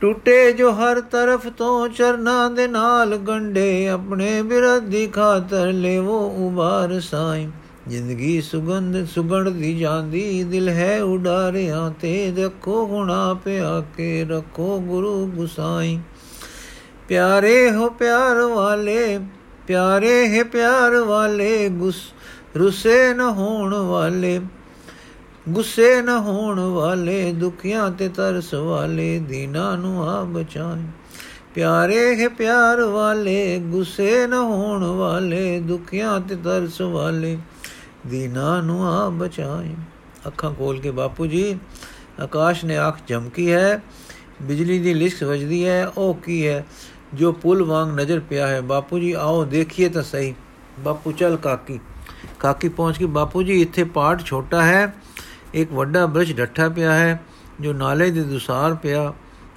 ਟੁੱਟੇ 0.00 0.52
ਜੋ 0.52 0.70
ਹਰ 0.72 1.00
ਤਰਫ 1.00 1.48
ਤੋਂ 1.48 1.88
ਚਰਨਾ 1.88 2.48
ਦੇ 2.48 2.68
ਨਾਲ 2.68 3.16
ਗੰਡੇ 3.16 3.88
ਆਪਣੇ 3.88 4.42
ਬਿਰਧੀ 4.42 5.06
ਖਾਤਰ 5.06 5.72
ਲੈਵੋ 5.72 6.18
ਉਬਾਰ 6.46 7.00
ਸਾਈ। 7.00 7.48
ਜ਼ਿੰਦਗੀ 7.88 8.40
ਸੁਗੰਧ 8.40 9.06
ਸੁਗੜਦੀ 9.06 9.78
ਜਾਂਦੀ, 9.78 10.44
ਦਿਲ 10.44 10.68
ਹੈ 10.68 11.02
ਉਡਾਰਿਆਂ 11.02 11.90
ਤੇ 12.00 12.30
ਦੇਖੋ 12.30 12.86
ਗੁਣਾ 12.86 13.34
ਪਿਆ 13.34 13.82
ਕੇ 13.96 14.24
ਰੱਖੋ 14.24 14.78
ਗੁਰੂ 14.80 15.26
ਗੁਸਾਈ। 15.26 15.98
ਪਿਆਰੇ 17.08 17.70
ਹੋ 17.70 17.90
ਪਿਆਰ 17.90 18.40
ਵਾਲੇ 18.40 19.18
ਪਿਆਰੇ 19.66 20.28
ਹੈ 20.28 20.44
ਪਿਆਰ 20.44 20.96
ਵਾਲੇ, 20.96 21.68
ਗੁਸ, 21.68 21.96
ਰੁਸੇ 22.56 23.14
ਨ 23.14 23.20
ਹੋਣ 23.20 23.74
ਵਾਲੇ, 23.74 24.40
ਗੁੱਸੇ 25.48 26.02
ਨ 26.02 26.08
ਹੋਣ 26.08 26.60
ਵਾਲੇ, 26.60 27.32
ਦੁਖੀਆਂ 27.32 27.90
ਤੇ 27.90 28.08
ਤਰਸ 28.08 28.54
ਵਾਲੇ, 28.54 29.18
ਦੀਨਾਂ 29.18 29.78
ਨੂੰ 29.78 30.08
ਆ 30.10 30.24
ਬਚਾਏ 30.24 30.82
ਪਿਆਰੇ 31.54 32.16
ਹੈ 32.16 32.28
ਪਿਆਰ 32.28 32.80
ਵਾਲੇ, 32.80 33.58
ਗੁੱਸੇ 33.58 34.26
ਨ 34.26 34.32
ਹੋਣ 34.32 34.84
ਵਾਲੇ, 34.84 35.60
ਦੁਖੀਆਂ 35.60 36.20
ਤੇ 36.20 36.36
ਤਰਸ 36.36 36.80
ਵਾਲੇ, 36.80 37.38
ਦੀਨਾਂ 38.06 38.62
ਨੂੰ 38.62 38.86
ਆ 38.86 39.08
ਬਚਾਏ 39.08 39.74
ਅੱਖਾਂ 40.26 40.54
ਖੋਲ 40.54 40.80
ਕੇ 40.80 40.90
ਬਾਪੂ 40.90 41.26
ਜੀ, 41.26 41.58
ਆਕਾਸ਼ 42.20 42.64
ਨੇ 42.64 42.88
ਅੱਖ 42.88 42.96
ਝਮਕੀ 43.06 43.52
ਹੈ, 43.52 43.82
ਬਿਜਲੀ 44.42 44.78
ਦੀ 44.78 44.94
ਲਿਸ਼ਕ 44.94 45.24
ਵੱਜਦੀ 45.24 45.66
ਹੈ, 45.66 45.86
ਉਹ 45.86 46.14
ਕੀ 46.14 46.46
ਹੈ? 46.46 46.64
ਜੋ 47.14 47.32
ਪੁੱਲ 47.32 47.62
ਵਾਂਗ 47.62 48.00
ਨਜ਼ਰ 48.00 48.20
ਪਿਆ 48.20 48.46
ਹੈ, 48.46 48.60
ਬਾਪੂ 48.60 48.98
ਜੀ 48.98 49.12
ਆਓ 49.12 49.44
ਦੇਖੀਏ 49.44 49.88
ਤਾਂ 49.88 50.02
ਸਹੀ। 50.02 50.34
ਬਾਪੂ 50.78 51.12
ਚਲ 51.12 51.36
ਕਾਕੀ। 51.36 51.80
ਕਾਕੀ 52.40 52.68
ਪਹੁੰਚ 52.68 52.98
ਕੇ 52.98 53.06
ਬਾਪੂ 53.06 53.42
ਜੀ, 53.42 53.60
ਇੱਥੇ 53.62 53.84
ਪਾਠ 53.84 54.24
ਛੋਟਾ 54.24 54.62
ਹੈ। 54.62 54.94
ਇੱਕ 55.54 55.72
ਵੱਡਾ 55.72 56.06
ਬ੍ਰਿਜ 56.06 56.32
ਡੱਠਾ 56.32 56.68
ਪਿਆ 56.68 56.92
ਹੈ, 56.94 57.22
ਜੋ 57.60 57.72
ਨਾਲੇ 57.72 58.10
ਦੇ 58.10 58.22
ਦੁਸਾਰ 58.22 58.74
ਪਿਆ, 58.74 59.12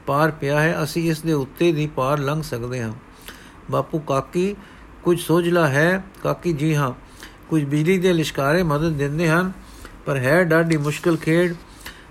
ਪਾਰ 0.07 0.31
ਪਿਆ 0.31 0.61
ਹੈ। 0.61 0.83
ਅਸੀਂ 0.83 1.09
ਇਸ 1.11 1.21
ਦੇ 1.21 1.33
ਉੱਤੇ 1.33 1.71
ਦੀ 1.71 1.87
ਪਾਰ 1.87 2.19
ਲੰਘ 2.19 2.41
ਸਕਦੇ 2.41 2.83
ਹਾਂ। 2.83 2.93
ਬਾਪੂ 3.71 3.99
ਕਾਕੀ, 3.99 4.55
ਕੁਝ 5.03 5.19
ਸੋਝਲਾ 5.19 5.67
ਹੈ? 5.67 6.03
ਕਾਕੀ 6.23 6.53
ਜੀ 6.53 6.75
ਹਾਂ, 6.75 6.91
ਕੁਝ 7.49 7.63
ਬਿਜਲੀ 7.63 7.97
ਦੇ 7.97 8.13
ਲਿਸ਼ਕਾਰੇ 8.13 8.63
ਮਦਦ 8.63 8.91
ਦਿੰਦੇ 8.91 9.29
ਹਨ, 9.29 9.51
ਪਰ 10.05 10.17
ਹੈ 10.17 10.43
ਡਾਢੀ 10.43 10.77
ਮੁਸ਼ਕਲ 10.77 11.17
ਖੇਡ। 11.17 11.55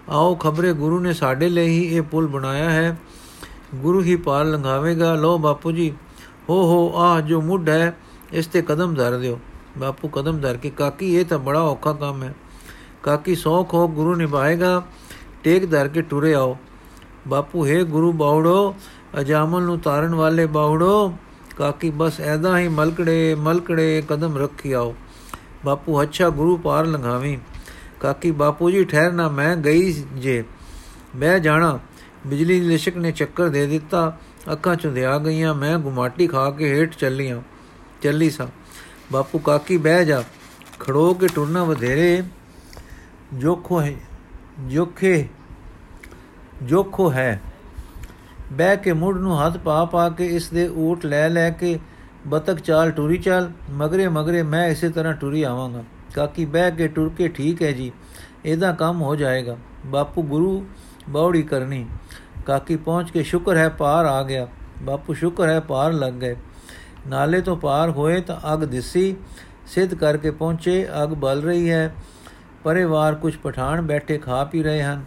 ਆਓ 0.08 0.34
ਖਬਰੇ 0.34 0.72
ਗੁਰੂ 0.72 1.00
ਨੇ 1.00 1.12
ਸਾਡੇ 1.12 1.48
ਲਈ 1.48 1.68
ਹੀ 1.68 1.84
ਇਹ 1.84 2.02
ਪੁਲ 2.02 2.26
ਬਣਾਇਆ 2.26 2.70
ਹੈ। 2.70 2.96
ਗੁਰੂ 3.76 4.02
ਹੀ 4.02 4.16
ਪਾਰ 4.16 4.44
ਲੰਘਾਵੇਗਾ। 4.44 5.14
ਲੋ 5.14 5.38
ਬਾਪੂ 5.38 5.72
ਜੀ, 5.72 5.92
ਹੋ 6.48 6.62
ਹੋ 6.62 6.98
ਆ 6.98 7.20
ਜੋ 7.20 7.40
ਮੁੱਢ 7.40 7.68
ਹੈ, 7.68 7.96
ਇਸ 8.32 8.46
ਤੇ 8.46 8.62
ਕਦਮ 8.62 8.94
ਧਰ 8.94 9.18
ਦਿਓ। 9.18 9.38
ਬਾਪੂ 9.78 10.08
ਕਦਮ 10.08 10.40
ਧਰ 10.40 10.56
ਕੇ, 10.56 10.70
ਕਾਕੀ, 10.70 11.14
ਇਹ 11.14 11.24
ਤਾਂ 11.24 11.38
ਬੜਾ 11.38 11.60
ਔਖਾ 11.60 11.92
ਕੰਮ 11.92 12.22
ਹੈ। 12.22 12.34
ਕਾਕੀ 13.02 13.34
ਸੌਖ 13.34 13.74
ਹੋ, 13.74 13.88
ਗੁਰੂ 13.88 14.14
ਨਿਭਾਏਗਾ। 14.14 14.82
ਟੇਕ 15.44 15.70
ਧਰ 15.70 15.88
ਕੇ 15.88 16.02
ਟੁਰੇ 16.02 16.34
ਆਓ। 16.34 16.56
ਬਾਪੂ, 17.28 17.66
ਹੈ 17.66 17.82
ਗੁਰੂ 17.84 18.12
ਬਾਉੜੋ 18.12 18.74
ਅਜਾਮਲ 19.20 19.62
ਨੂੰ 19.62 19.78
ਤਾਰਨ 19.78 20.14
ਵਾਲੇ 20.14 20.46
ਬਾਉੜੋ 20.46 21.12
ਕਾਕੀ, 21.58 21.90
ਬਸ 21.90 22.20
ਐਦਾ 22.20 22.58
ਹੀ 22.58 22.68
ਮਲਕੜੇ 22.68 23.34
ਮਲਕੜੇ 23.34 24.02
ਕਦਮ 24.08 24.38
ਰੱਖੀ 24.38 24.72
ਆਓ। 24.72 24.94
ਬਾਪੂ, 25.64 26.02
ਅੱਛਾ 26.02 26.28
ਗੁਰੂ 26.28 26.56
ਪਾਰ 26.56 26.86
ਲੰਘਾਵੀਂ। 26.86 27.38
ਕਾਕੀ, 28.00 28.30
ਬਾਪੂ 28.30 28.70
ਜੀ, 28.70 28.84
ਠਹਿਰਨਾ 28.84 29.28
ਮੈਂ 29.28 29.56
ਗਈ 29.56 29.92
ਜੇ, 29.92 30.44
ਮੈਂ 31.16 31.38
ਜਾਣਾ। 31.38 31.78
ਬਿਜਲੀ 32.26 32.60
ਦੀ 32.60 32.66
ਲਿਸ਼ਕ 32.66 32.96
ਨੇ 32.96 33.12
ਚੱਕਰ 33.12 33.48
ਦੇ 33.48 33.66
ਦਿੱਤਾ, 33.66 34.18
ਅੱਖਾਂ 34.52 34.74
ਚੁੰਧਿਆ 34.76 35.18
ਗਈਆਂ, 35.18 35.54
ਮੈਂ 35.54 35.78
ਗੁਮਾਟੀ 35.78 36.26
ਖਾ 36.26 36.50
ਕੇ 36.50 36.68
ਹੇਠ 36.70 36.96
ਚੱਲੀਆਂ, 36.96 37.40
ਚੱਲੀ 38.02 38.30
ਸਾਂ। 38.30 38.46
ਬਾਪੂ 39.12 39.38
ਕਾਕੀ 39.38 39.76
ਬਹਿ 39.76 40.04
ਜਾ, 40.04 40.22
ਖੜੋ 40.80 41.12
ਕੇ 41.14 41.28
ਟੁਰਨਾ 41.28 41.64
ਵਧੇਰੇ, 41.64 42.22
ਜੋਖੋ 43.34 43.80
ਹੈ, 43.80 43.94
ਜੋਖੇ, 44.68 45.28
ਜੋਖੋ 46.62 47.10
ਹੈ। 47.12 47.40
ਬਹਿ 48.52 48.76
ਕੇ 48.76 48.92
ਮੁੱਢ 48.92 49.16
ਨੂੰ 49.16 49.40
ਹੱਥ 49.40 49.56
ਪਾ 49.56 49.84
ਪਾ 49.84 50.08
ਕੇ 50.08 50.26
ਇਸ 50.26 50.48
ਦੇ 50.48 50.68
ਊਟ 50.68 51.04
ਲੈ 51.06 51.28
ਲੈ 51.28 51.50
ਕੇ 51.50 51.78
ਬਤਕ 52.26 52.60
ਚਾਲ, 52.60 52.90
ਟੁਰੀ 52.90 53.18
ਚਾਲ, 53.18 53.50
ਮਗਰੇ 53.70 54.08
ਮਗਰੇ 54.08 54.42
ਮੈਂ 54.42 54.66
ਇਸੇ 54.68 54.88
ਤਰ੍ਹਾਂ 54.88 55.14
ਟੁਰੀ 55.14 55.42
ਆਵਾਂਗਾ। 55.42 55.84
ਕਾਕੀ 56.14 56.44
ਬਹਿ 56.44 56.70
ਕੇ 56.70 56.88
ਟੁਰ 56.88 57.10
ਕੇ, 57.18 57.28
ਠੀਕ 57.28 57.62
ਹੈ 57.62 57.72
ਜੀ, 57.72 57.90
ਇਹਦਾ 58.44 58.72
ਕੰਮ 58.72 59.02
ਹੋ 59.02 59.16
ਜਾਏਗਾ। 59.16 59.56
ਬਾਪੂ 59.86 60.22
ਗੁਰੂ 60.22 60.64
ਬੌੜੀ 61.08 61.42
ਕਰਨੀ। 61.42 61.86
ਕਾਕੀ 62.46 62.76
ਪਹੁੰਚ 62.76 63.10
ਕੇ 63.10 63.22
ਸ਼ੁਕਰ 63.22 63.56
ਹੈ 63.56 63.68
ਪਾਰ 63.68 64.06
ਆ 64.06 64.22
ਗਿਆ। 64.22 64.48
ਬਾਪੂ 64.82 65.14
ਸ਼ੁਕਰ 65.14 65.48
ਹੈ 65.48 65.60
ਪਾਰ 65.60 65.92
ਲੱਗ 65.92 66.12
ਗਏ। 66.12 66.36
ਨਾਲੇ 67.08 67.40
ਤੋਂ 67.40 67.56
ਪਾਰ 67.56 67.90
ਹੋਏ 67.90 68.20
ਤਾਂ 68.20 68.54
ਅਗ 68.54 68.64
ਦਿਸੀ। 68.64 69.16
ਸਿੱਧ 69.66 69.94
ਕਰਕੇ 69.94 70.30
ਪਹੁੰਚੇ, 70.30 70.88
ਅਗ 71.02 71.08
ਬਲ 71.08 71.42
ਰਹੀ 71.42 71.70
ਹੈ। 71.70 71.94
ਪਰਿਵਾਰ 72.64 73.14
ਕੁਝ 73.14 73.36
ਪਠਾਨ 73.36 73.82
ਬੈਠੇ 73.82 74.18
ਖਾ 74.18 74.44
ਪੀ 74.44 74.62
ਰਹੇ 74.62 74.82
ਹਨ। 74.82 75.04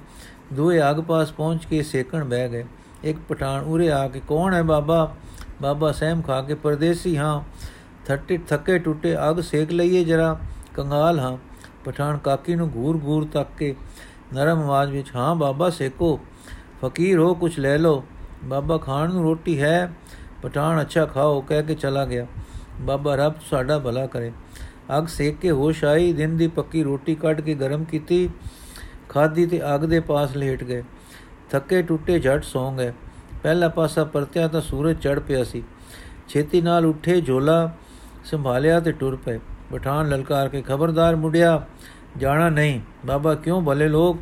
ਦੋਏ 0.54 0.82
ਅਗ 0.92 1.00
ਪਾਸ 1.00 1.32
ਪਹੁੰਚ 1.32 1.66
ਕੇ 1.66 1.84
ਸੇਕਣ 1.84 2.24
ਬਹਿ 2.26 2.50
ਗਏ। 2.50 2.66
ਇੱਕ 3.04 3.18
ਪਠਾਨ 3.30 3.64
ਉਰੇ 3.64 3.92
ਆ 3.92 4.08
ਕੇ, 4.08 4.22
ਕੌਣ 4.28 4.54
ਹੈ 4.54 4.64
ਬਾਬਾ? 4.64 5.16
ਬਾਬਾ 5.62 5.92
ਸਹਿਮ 5.92 6.22
ਖਾ 6.22 6.42
ਕੇ, 6.42 6.54
ਪਰਦੇਸੀ 6.54 7.18
ਹਾਂ। 7.18 7.44
ਥੱਟੇ, 8.06 8.38
ਥੱਕੇ 8.38 8.80
ਟੁੱਟੇ 8.80 9.16
ਅਗ 9.30 9.42
ਸੇਕ 9.42 9.72
ਲਈਏ 9.72 10.04
ਜਰਾ। 10.04 10.40
ਕੰਗਾਲ 10.76 11.20
ਹਾਂ। 11.20 11.38
ਪਠਾਨ 11.86 12.18
ਕਾਕੀ 12.18 12.56
ਨੂੰ 12.56 12.72
ਘੂਰ 12.76 13.00
ਘੂਰ 13.04 13.28
ਤੱਕ 13.34 13.50
ਕੇ 13.58 13.76
ਨਰਮ 14.34 14.60
ਆਵਾਜ਼ 14.60 14.92
ਵਿੱਚ, 14.92 15.08
ਹਾਂ 15.16 15.36
ਬਾਬਾ, 15.36 15.70
ਸੇਕੋ। 15.70 16.20
ਫਕੀਰ 16.86 17.20
ਹੋ 17.20 17.34
ਕੁਝ 17.34 17.60
ਲੈ 17.60 17.78
ਲਓ। 17.78 18.04
ਬਾਬਾ, 18.44 18.78
ਖਾਣ 18.78 19.14
ਨੂੰ 19.14 19.24
ਰੋਟੀ 19.24 19.62
ਹੈ, 19.62 19.94
ਪਠਾਨ 20.42 20.82
ਅੱਛਾ 20.82 21.06
ਖਾਓ। 21.06 21.42
ਕਹਿ 21.42 21.64
ਕੇ 21.64 21.76
ਚਲਾ 21.76 22.06
ਗਿਆ। 22.06 22.28
ਬਾਬਾ, 22.82 23.16
ਰੱਬ 23.16 23.34
ਸਾਡਾ 23.50 23.80
ਭਲਾ 23.80 24.08
ਕਰੇ। 24.08 24.32
ਅਗ 24.98 25.08
ਸੇਕ 25.08 25.38
ਕੇ 25.38 25.52
ਹੋਸ਼ 25.52 25.84
ਆਈ। 25.84 26.14
ਦਿਨ 26.14 26.38
ਦੀ 26.38 26.48
ਪੱਕੀ 26.48 26.84
ਰੋਟੀ 26.84 27.16
ਕੱਢ 27.16 27.42
ਕੇ 27.42 27.56
ਗਰਮ 27.56 27.84
ਕੀਤੀ। 27.84 28.30
ਖਾਦੀ 29.10 29.46
ਤੇ 29.46 29.76
ਅਗ 29.76 29.82
ਦੇ 29.82 30.00
ਪਾਸ 30.00 30.38
ਲੇਟ 30.38 30.64
ਗਏ। 30.64 30.84
ਥੱਕੇ 31.52 31.82
ਟੁੱਟੇ 31.82 32.20
ਝਟ 32.20 32.44
ਸੌਂ 32.44 32.78
ਗਏ। 32.78 32.94
ਪਹਿਲਾ 33.44 33.68
ਪਾਸਾ 33.68 34.04
ਪਰਤਿਆ 34.04 34.48
ਤਾਂ 34.48 34.62
ਸੂਰਜ 34.62 34.98
ਚੜ 34.98 35.20
ਪਿਆ 35.20 35.44
ਸੀ। 35.44 35.64
ਛੇਤੀ 36.28 36.62
ਨਾਲ 36.62 36.86
ਉੱਠੇ 36.86 37.22
ਝੋਲਾ 37.22 37.76
ਸੰਭਾਲਿਆ 38.26 38.80
ਤੇ 38.80 38.92
ਟੁਰ 38.92 39.16
ਪਏ। 39.16 39.40
ਪਠਾਨ 39.72 40.10
ਲਲਕਾਰ 40.10 40.50
ਕੇ, 40.50 40.62
ਖਬਰਦਾਰ 40.62 41.16
ਮੁੰਡਿਆ 41.16 41.66
ਜਾਣਾ 42.18 42.50
ਨਹੀਂ। 42.50 42.80
ਬਾਬਾ 43.06 43.36
ਕਿਉਂ 43.36 43.62
ਭਲੇ 43.62 43.88
ਲੋਕ? 43.88 44.20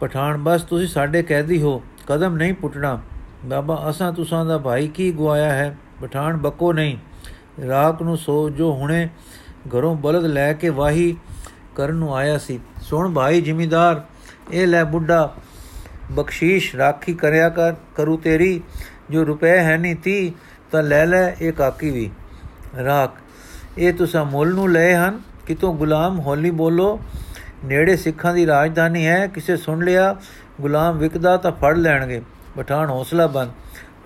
ਪਠਾਨ, 0.00 0.36
ਬਸ 0.36 0.62
ਤੁਸੀਂ 0.62 0.88
ਸਾਡੇ 0.88 1.22
ਕੈਦੀ 1.22 1.62
ਹੋ, 1.62 1.82
ਕਦਮ 2.06 2.36
ਨਹੀਂ 2.36 2.54
ਪੁੱਟਣਾ। 2.54 3.00
ਬਾਬਾ, 3.44 3.86
ਅਸਾਂ 3.90 4.12
ਤੁਸਾਂ 4.12 4.46
ਦਾ 4.46 4.58
ਭਾਈ 4.58 4.88
ਕੀ 4.88 5.12
ਗਵਾਇਆ 5.12 5.52
ਹੈ? 5.52 5.76
ਪਠਾਨ, 6.00 6.36
ਬੱਕੋ 6.36 6.72
ਨਹੀਂ। 6.72 6.98
ਰਾਤ 7.68 8.02
ਨੂੰ 8.02 8.16
ਸੋ 8.16 8.50
ਜੋ 8.50 8.72
ਹੁਣੇ 8.72 9.08
ਘਰੋਂ 9.68 9.96
ਬਲਦ 9.96 10.24
ਲੈ 10.24 10.52
ਕੇ 10.52 10.68
ਵਾਹੀ 10.68 11.16
ਕਰਨ 11.76 11.94
ਨੂੰ 11.94 12.16
ਆਇਆ 12.16 12.38
ਸੀ। 12.38 12.60
ਸੁਣ 12.82 13.12
ਭਾਈ 13.12 13.40
ਜ਼ਿਮੀਦਾਰ, 13.40 14.04
ਇਹ 14.52 14.66
ਲੈ 14.66 14.84
ਬੁੱਢਾ, 14.84 15.34
ਬਖਸ਼ੀਸ਼ 16.12 16.76
ਰਾਖੀ 16.76 17.14
ਕਰਿਆ 17.14 17.48
ਕਰ, 17.48 17.72
ਕਰੂ 17.72 18.16
ਤੇਰੀ। 18.16 18.62
ਜੋ 19.10 19.26
ਰੁਪਏ 19.26 19.58
ਹੈ 19.58 19.76
ਨਹੀਂ 19.76 19.96
ਤੀ, 19.96 20.34
ਤਾਂ 20.70 20.82
ਲੈ 20.82 21.06
ਲੈ 21.06 21.32
ਇਹ 21.40 21.52
ਕਾਕੀ 21.52 21.90
ਵੀ। 21.90 22.10
ਰਾਖ, 22.84 23.14
ਇਹ 23.78 23.92
ਤੁਸੀਂ 23.92 24.24
ਮੁੱਲ 24.24 24.54
ਨੂੰ 24.54 24.72
ਲਏ 24.72 24.94
ਹਨ? 24.94 25.20
ਕਿਤੋਂ 25.48 25.74
ਗੁਲਾਮ 25.74 26.20
ਹੋਲੀ 26.20 26.50
ਬੋਲੋ। 26.50 27.00
ਨੇੜੇ 27.64 27.96
ਸਿੱਖਾਂ 27.96 28.34
ਦੀ 28.34 28.46
ਰਾਜਧਾਨੀ 28.46 29.06
ਹੈ, 29.06 29.26
ਕਿਸੇ 29.26 29.56
ਸੁਣ 29.56 29.84
ਲਿਆ 29.84 30.16
ਗੁਲਾਮ 30.60 30.98
ਵਿਕਦਾ 30.98 31.36
ਤਾਂ 31.36 31.52
ਫੜ 31.52 31.76
ਲੈਣਗੇ। 31.76 32.22
ਪਠਾਨ 32.56 32.88
ਹੌਸਲਾ 32.88 33.26
ਬੰਦ। 33.26 33.50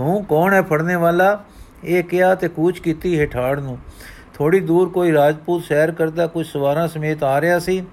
ਹੂੰ, 0.00 0.24
ਕੌਣ 0.24 0.54
ਹੈ 0.54 0.62
ਫੜਨੇ 0.62 0.94
ਵਾਲਾ? 0.94 1.44
ਇਹ 1.84 2.04
ਕਿਹਾ 2.04 2.34
ਤੇ 2.34 2.48
ਕੂਚ 2.48 2.78
ਕੀਤੀ 2.78 3.20
ਹੇਠਾੜ 3.20 3.60
ਨੂੰ। 3.60 3.78
ਥੋੜੀ 4.34 4.60
ਦੂਰ 4.60 4.88
ਕੋਈ 4.88 5.12
ਰਾਜਪੂਤ 5.12 5.64
ਸੈਰ 5.64 5.90
ਕਰਦਾ, 5.90 6.26
ਕੁਝ 6.26 6.46
ਸਵਾਰਾਂ 6.46 6.88
ਸਮੇਤ 6.88 7.24
ਆ 7.24 7.40
ਰਿਹਾ 7.40 7.58
ਸੀ। 7.58 7.84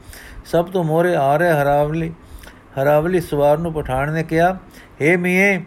ਸਭ 0.46 0.66
ਤੋਂ 0.66 0.84
ਮੋਰੇ 0.84 1.16
ਆ 1.16 1.40
ਰਿਹਾ 1.40 1.64
ਹਰਾਵਲੀ। 1.64 2.14
ਹਰਾਵਲੀ 2.82 3.20
ਸਵਾਰ 3.20 3.58
ਨੂੰ 3.58 3.74
ਪਠਾਨ 3.74 4.12
ਨੇ 4.12 4.24
ਕਿਹਾ 4.24 4.58
ਏ 5.02 5.16
ਮੀਏ 5.16 5.66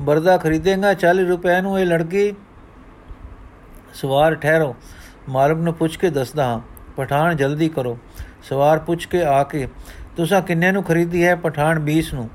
ਬਰਦਾ 0.00 0.36
ਖਰੀਦੇਗਾ 0.36 0.94
40 0.94 1.24
ਰੁਪਏ 1.24 1.60
ਨੂੰ 1.60 1.80
ਇਹ 1.80 1.86
ਲੜਕੀ? 1.86 2.34
ਸਵਾਰ 3.94 4.34
ਠਹਿਰੋ। 4.34 4.76
ਮਾਲਕ 5.28 5.56
ਨੂੰ 5.56 5.74
ਪੁੱਛ 5.74 5.96
ਕੇ 5.96 6.10
ਦੱਸਦਾ 6.10 6.44
ਹਾਂ। 6.44 6.71
ਪਠਾਨ 6.96 7.36
ਜਲਦੀ 7.36 7.68
ਕਰੋ। 7.68 7.98
ਸਵਾਰ 8.42 8.78
ਪੁੱਛ 8.78 9.06
ਕੇ 9.06 9.22
ਆ 9.24 9.42
ਕੇ, 9.42 9.68
ਤੁਸੀਂ 10.16 10.42
ਕਿੰਨੇ 10.42 10.72
ਨੂੰ 10.72 10.82
ਖਰੀਦੀ 10.84 11.26
ਹੈ 11.26 11.34
ਪਠਾਨ 11.34 11.78
20 11.78 12.14
ਨੂੰ? 12.14 12.28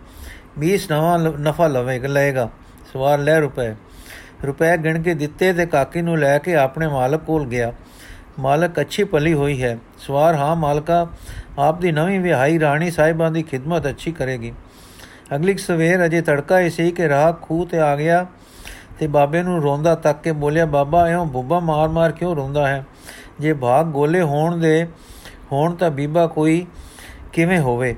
20 0.60 0.92
ਨਵਾਂ 0.92 1.20
ਨਫਾ 1.20 1.68
ਲਵੇਗਾ 1.68 2.08
ਲਏਗਾ। 2.08 2.50
ਸਵਾਰ 2.94 3.20
ਲੈ 3.20 3.40
ਰੁਪਏ। 3.40 3.76
ਰੁਪਏ 4.46 4.78
ਗਿਣ 4.78 5.02
ਕੇ 5.02 5.14
ਦਿੱਤੇ 5.14 5.54
ਤੇ 5.54 5.66
ਕਾਕੀ 5.66 6.02
ਨੂੰ 6.02 6.18
ਲੈ 6.18 6.38
ਕੇ 6.38 6.56
ਆਪਣੇ 6.56 6.88
ਮਾਲਕ 6.88 7.22
ਕੋਲ 7.22 7.46
ਗਿਆ। 7.46 7.74
ਮਾਲਕ 8.40 8.80
ਅੱਛੀ 8.82 9.04
ਭਲੀ 9.04 9.34
ਹੋਈ 9.34 9.64
ਹੈ। 9.64 9.78
ਸਵਾਰ, 10.00 10.36
ਹਾਂ 10.36 10.56
ਮਾਲਕਾ 10.56 11.08
ਆਪ 11.60 11.80
ਦੀ 11.82 11.92
ਨਵੀਂ 11.92 12.20
ਵਿਆਹੀ 12.20 12.60
ਰਾਣੀ 12.60 12.92
ਸਾਹਿਬਾਂ 12.92 13.32
ਦੀ 13.32 13.44
ਖਿਦਮਤ 13.44 13.88
ਅੱਛੀ 13.88 14.12
ਕਰੇਗੀ। 14.12 14.54
ਅਗਲੀ 15.36 15.58
ਸਵੇਰ 15.58 16.06
ਅਜੇ 16.06 16.22
ਤੜਕਾ 16.22 16.60
ਹੀ 16.60 16.70
ਸੀ 16.70 16.92
ਕਿ 16.92 17.10
ਰਾਹ 17.10 17.34
ਖੂਹ 17.34 17.66
ਤੇ 17.68 17.80
ਆ 17.80 17.96
ਗਿਆ 17.96 18.26
ਤੇ 19.00 19.08
ਬਾਬੇ 19.08 19.44
ਨੂੰ 19.44 19.62
ਰੋਂਦਾ 19.62 19.96
ਤੱਕ 19.96 20.22
ਕੇ 20.22 20.32
ਬੋਲਿਆ, 20.32 20.66
ਬਾਬਾ 20.66 21.06
ਐਉਂ 21.06 21.26
ਬੁੱਬਾ 21.26 21.60
ਮਾਰ-ਮਾਰ 21.60 22.12
ਕਿਉਂ 22.12 22.36
ਰੋਂਦਾ 22.36 22.68
ਹੈ? 22.68 22.86
ਜੇ 23.40 23.54
ਭਾਗ 23.54 23.86
ਗੋਲੇ 23.86 24.22
ਹੋਣ 24.22 24.58
ਦੇ, 24.58 24.88
ਹੋਣ 25.52 25.76
ਤਾਂ 25.76 25.92
ਬੀਬਾ 25.92 26.28
ਕੋਈ 26.28 26.66
ਕਿਵੇਂ 27.34 27.60
ਹੋਵੇ? 27.60 27.96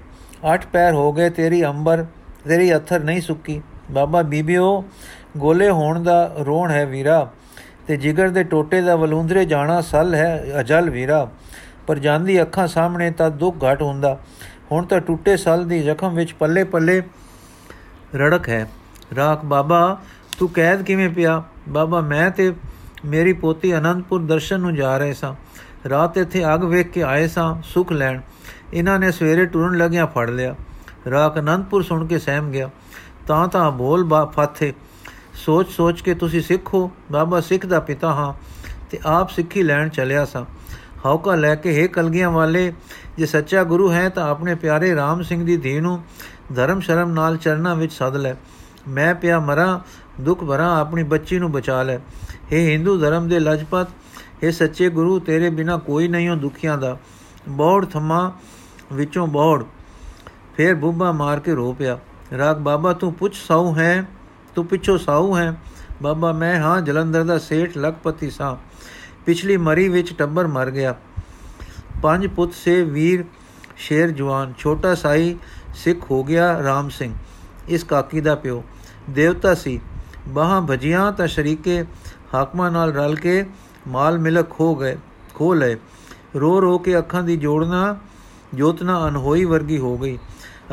ਅੱਠ 0.53 0.65
ਪੈਰ 0.67 0.93
ਹੋ 0.93 1.13
ਗਏ, 1.13 1.29
ਤੇਰੀ 1.29 1.65
ਅੰਬਰ, 1.65 2.05
ਤੇਰੀ 2.48 2.75
ਅਥਰ 2.75 3.00
ਨਹੀਂ 3.00 3.22
ਸੁੱਕੀ। 3.22 3.62
ਬਾਬਾ 3.91 4.22
ਬੀਬਿਓ, 4.22 4.84
ਗੋਲੇ 5.38 5.69
ਹੋਣ 5.69 6.03
ਦਾ 6.03 6.36
ਰੋਣ 6.39 6.72
ਹੈ 6.72 6.86
ਵੀਰਾ, 6.86 7.29
ਤੇ 7.88 7.98
ਜਿਗਰ 7.98 8.29
ਦੇ 8.29 8.43
ਟੋਟੇ 8.43 8.81
ਦਾ 8.81 8.96
ਵਲੂੰਦਰੇ 8.96 9.46
ਜਾਣਾ 9.46 9.81
ਸਲ 9.81 10.15
ਹੈ 10.15 10.43
ਅਜਲ 10.60 10.89
ਵੀਰਾ। 10.89 11.29
ਪਰ 11.88 12.00
ਜਾਂਦੀ 12.00 12.41
ਅੱਖਾਂ 12.41 12.67
ਸਾਹਮਣੇ 12.67 13.12
ਤਾਂ 13.12 13.29
ਦੁੱਖ 13.29 13.58
ਘਟ 13.58 13.81
ਹੁੰਦਾ। 13.81 14.19
ਹੁਣ 14.72 14.86
ਤਾਂ 14.86 15.00
ਟੁੱਟੇ 15.00 15.38
ਸਲ 15.38 15.67
ਦੀ 15.67 15.79
ਜ਼ਖਮ 15.79 16.15
ਵਿੱਚ 16.15 16.34
ਪੱਲੇ 16.34 16.63
ਪੱਲੇ 16.63 17.01
ਰੜਕ 18.15 18.50
ਹੈ। 18.50 18.69
ਰਾਖ, 19.15 19.46
ਬਾਬਾ, 19.46 19.98
ਤੂੰ 20.39 20.50
ਕੈਦ 20.50 20.81
ਕਿਵੇਂ 20.81 21.10
ਪਿਆ? 21.10 21.43
ਬਾਬਾ, 21.69 22.01
ਮੈਂ 22.01 22.31
ਤੇ 22.31 22.53
ਮੇਰੀ 23.06 23.34
ਪੋਤੀ 23.34 23.77
ਅਨੰਦਪੁਰ 23.77 24.22
ਦਰਸ਼ਨ 24.22 24.60
ਨੂੰ 24.60 24.75
ਜਾ 24.75 24.98
ਰਹੇ 24.98 25.13
ਸਾਂ। 25.13 25.34
ਰਾਤ 25.89 26.18
ਇੱਥੇ 26.18 26.44
ਅੱਗ 26.53 26.63
ਵੇਖ 26.63 26.89
ਕੇ 26.89 27.03
ਆਏ 27.03 27.27
ਸਾਂ, 27.27 27.62
ਸੁਖ 27.63 27.91
ਲੈਣ। 27.91 28.20
ਇਹਨਾਂ 28.74 29.00
ਨੇ 29.00 29.12
ਸਵੇਰੇ 29.12 29.46
ਟੁਰਨ 29.46 29.77
ਲੱਗਿਆ 29.77 30.06
ਫੜ 30.06 30.29
ਲਿਆ। 30.29 30.56
ਰਾਖ 31.10 31.38
ਅਨੰਦਪੁਰ 31.39 31.84
ਸੁਣ 31.84 32.06
ਕੇ 32.08 32.20
ਸਹਿਮ 32.20 32.51
ਗਿਆ। 32.51 32.70
ਤਾਂ 33.27 33.48
ਤਾਂ 33.48 33.72
ਬੋਲ 33.72 34.03
ਬਾ 34.03 34.25
ਫਾਥੇ, 34.25 34.74
ਸੋਚ 35.34 35.70
ਸੋਚ 35.70 36.01
ਕੇ 36.01 36.13
ਤੁਸੀਂ 36.13 36.41
ਸਿੱਖ 36.41 36.74
ਹੋ? 36.74 36.91
ਬਾਬਾ 37.12 37.41
ਸਿੱਖ 37.41 37.65
ਦਾ 37.65 37.79
ਪਿਤਾ 37.79 38.13
ਹਾਂ 38.13 38.34
ਤੇ 38.91 39.00
ਆਪ 39.06 39.29
ਸਿੱਖੀ 39.29 39.63
ਲੈਣ 39.63 39.89
ਚੱਲਿਆ 39.89 40.25
ਸਾਂ। 40.25 40.46
ਹੌਕਾ 41.06 41.36
ਲੈ 41.36 41.56
ਕੇ 41.56 41.82
ਹੈ 41.82 41.88
ਕਲਗੀਆਂ 41.88 42.32
ਵਾਲੇ, 42.32 42.74
ਜੇ 43.18 43.25
ਸੱਚਾ 43.25 43.63
ਗੁਰੂ 43.63 43.91
ਹੈ 43.91 44.10
ਤਾਂ 44.10 44.29
ਆਪਣੇ 44.29 44.56
ਪਿਆਰੇ 44.56 44.94
RAM 44.94 45.24
ਸਿੰਘ 45.24 45.46
ਦੀ 45.46 45.58
ਧੀ 45.58 45.79
ਨੂੰ 45.79 46.03
ਧਰਮ 46.56 46.79
ਸ਼ਰਮ 46.79 47.12
ਨਾਲ 47.12 47.38
ਚਰਨਾਂ 47.38 47.75
ਵਿੱਚ 47.75 47.94
ਸੱਦ 47.94 48.15
ਲੈ। 48.15 48.34
ਮੈਂ 48.88 49.15
ਪਿਆ 49.15 49.39
ਮਰਾਂ 49.39 49.79
ਦੁੱਖ 50.20 50.44
ਭਰਾ, 50.44 50.80
ਆਪਣੀ 50.80 51.04
ਬੱਚੀ 51.04 51.40
ਨੂੰ 51.40 51.52
ਬਚਾ 51.52 51.84
ਲੈ। 51.84 51.98
हे 51.98 52.54
ਹਿੰਦੂ 52.54 52.98
ਧਰਮ 52.98 53.28
ਦੇ 53.28 53.40
ਲਜਪਤ 53.40 53.88
हे 54.44 54.52
ਸੱਚੇ 54.52 54.90
ਗੁਰੂ, 54.90 55.20
ਤੇਰੇ 55.20 55.50
ਬਿਨਾ 55.50 55.78
ਕੋਈ 55.78 56.08
ਨਹੀਂ 56.08 56.30
ਹੋ 56.30 56.36
ਦੁਖੀਆਂ 56.36 56.78
ਦਾ। 56.78 56.98
ਬੋੜ 57.50 57.86
ਥਮਾ 57.86 58.38
ਵਿੱਚੋਂ 58.94 59.28
ਬੋੜ। 59.28 59.64
ਫੇਰ 60.58 60.76
ਬੁੱਬਾ 60.76 61.12
ਮਾਰ 61.12 61.40
ਕੇ 61.40 61.54
ਰੋ 61.54 61.74
ਪਿਆ। 61.74 62.00
ਰਾਗ, 62.38 62.58
ਬਾਬਾ 62.58 62.94
ਤੂੰ 62.94 63.14
ਪੁੱਛ 63.14 63.36
ਸਾਉ 63.48 63.76
ਹੈ? 63.76 64.06
ਤੂੰ 64.56 64.66
ਪਿੱਛੋਂ 64.66 64.98
ਸਾਉ 64.98 65.38
ਹੈ? 65.38 65.58
ਬਾਬਾ, 66.02 66.32
ਮੈਂ 66.32 66.60
ਹਾਂ 66.60 66.82
ਜਲੰਧਰ 66.82 67.24
ਦਾ 67.24 67.38
ਸੇਠ 67.38 67.78
ਲਖਪਤੀ 67.78 68.30
ਸਾਂ। 68.30 68.56
ਪਿਛਲੀ 69.26 69.58
ਮਰੀ 69.58 69.88
ਵਿੱਚ 69.90 70.14
ਟੱਬਰ 70.14 70.48
ਮਰ 70.48 70.72
ਗਿਆ। 70.72 70.96
ਪੰਜ 72.02 72.28
ਪੁੱਤ 72.28 72.54
ਸੇ 72.54 72.84
ਵੀਰ, 72.84 73.26
ਸ਼ੇਰ 73.78 74.12
ਜਵਾਨ। 74.12 74.54
ਛੋਟਾ 74.58 74.96
ਸਾਈ 74.96 75.38
ਸਿੱਖ 75.76 76.12
ਹੋ 76.12 76.24
ਗਿਆ 76.24 76.60
RAM 76.60 76.90
ਸਿੰਘ, 76.90 77.14
ਇਸ 77.70 77.84
ਕਾਕੀ 77.84 78.22
ਦਾ 78.22 78.36
ਪਿਓ। 78.36 78.64
ਦੇਵਤਾ 79.10 79.54
ਸੀ। 79.56 79.80
ਬਾਹਾਂ 80.30 80.62
ਭਜੀਆਂ 80.62 81.12
ਤਾਂ 81.12 81.28
ਸ਼ਰੀਕੇ 81.28 81.84
ਹਾਕਮਾਂ 82.34 82.72
ਨਾਲ 82.72 82.94
ਰਲ 82.94 83.16
ਕੇ 83.16 83.46
ਮਾਲ 83.88 84.20
ਮਿਲਕ 84.20 84.50
ਖੋ 84.50 84.76
ਗਏ, 84.76 84.98
ਖੋ 85.34 85.54
ਲਏ। 85.54 85.78
ਰੋ 86.36 86.62
ਰੋ 86.62 86.78
ਕੇ 86.78 86.98
ਅੱਖਾਂ 86.98 87.24
ਦੀ 87.24 87.38
ਜੋੜਨਾ 87.38 87.98
ਜੋਤਨਾ 88.54 89.08
ਅਨਹੋਈ 89.08 89.46
ਵਰਗੀ 89.46 89.78
ਹੋ 89.78 89.98
ਗਈ। 89.98 90.18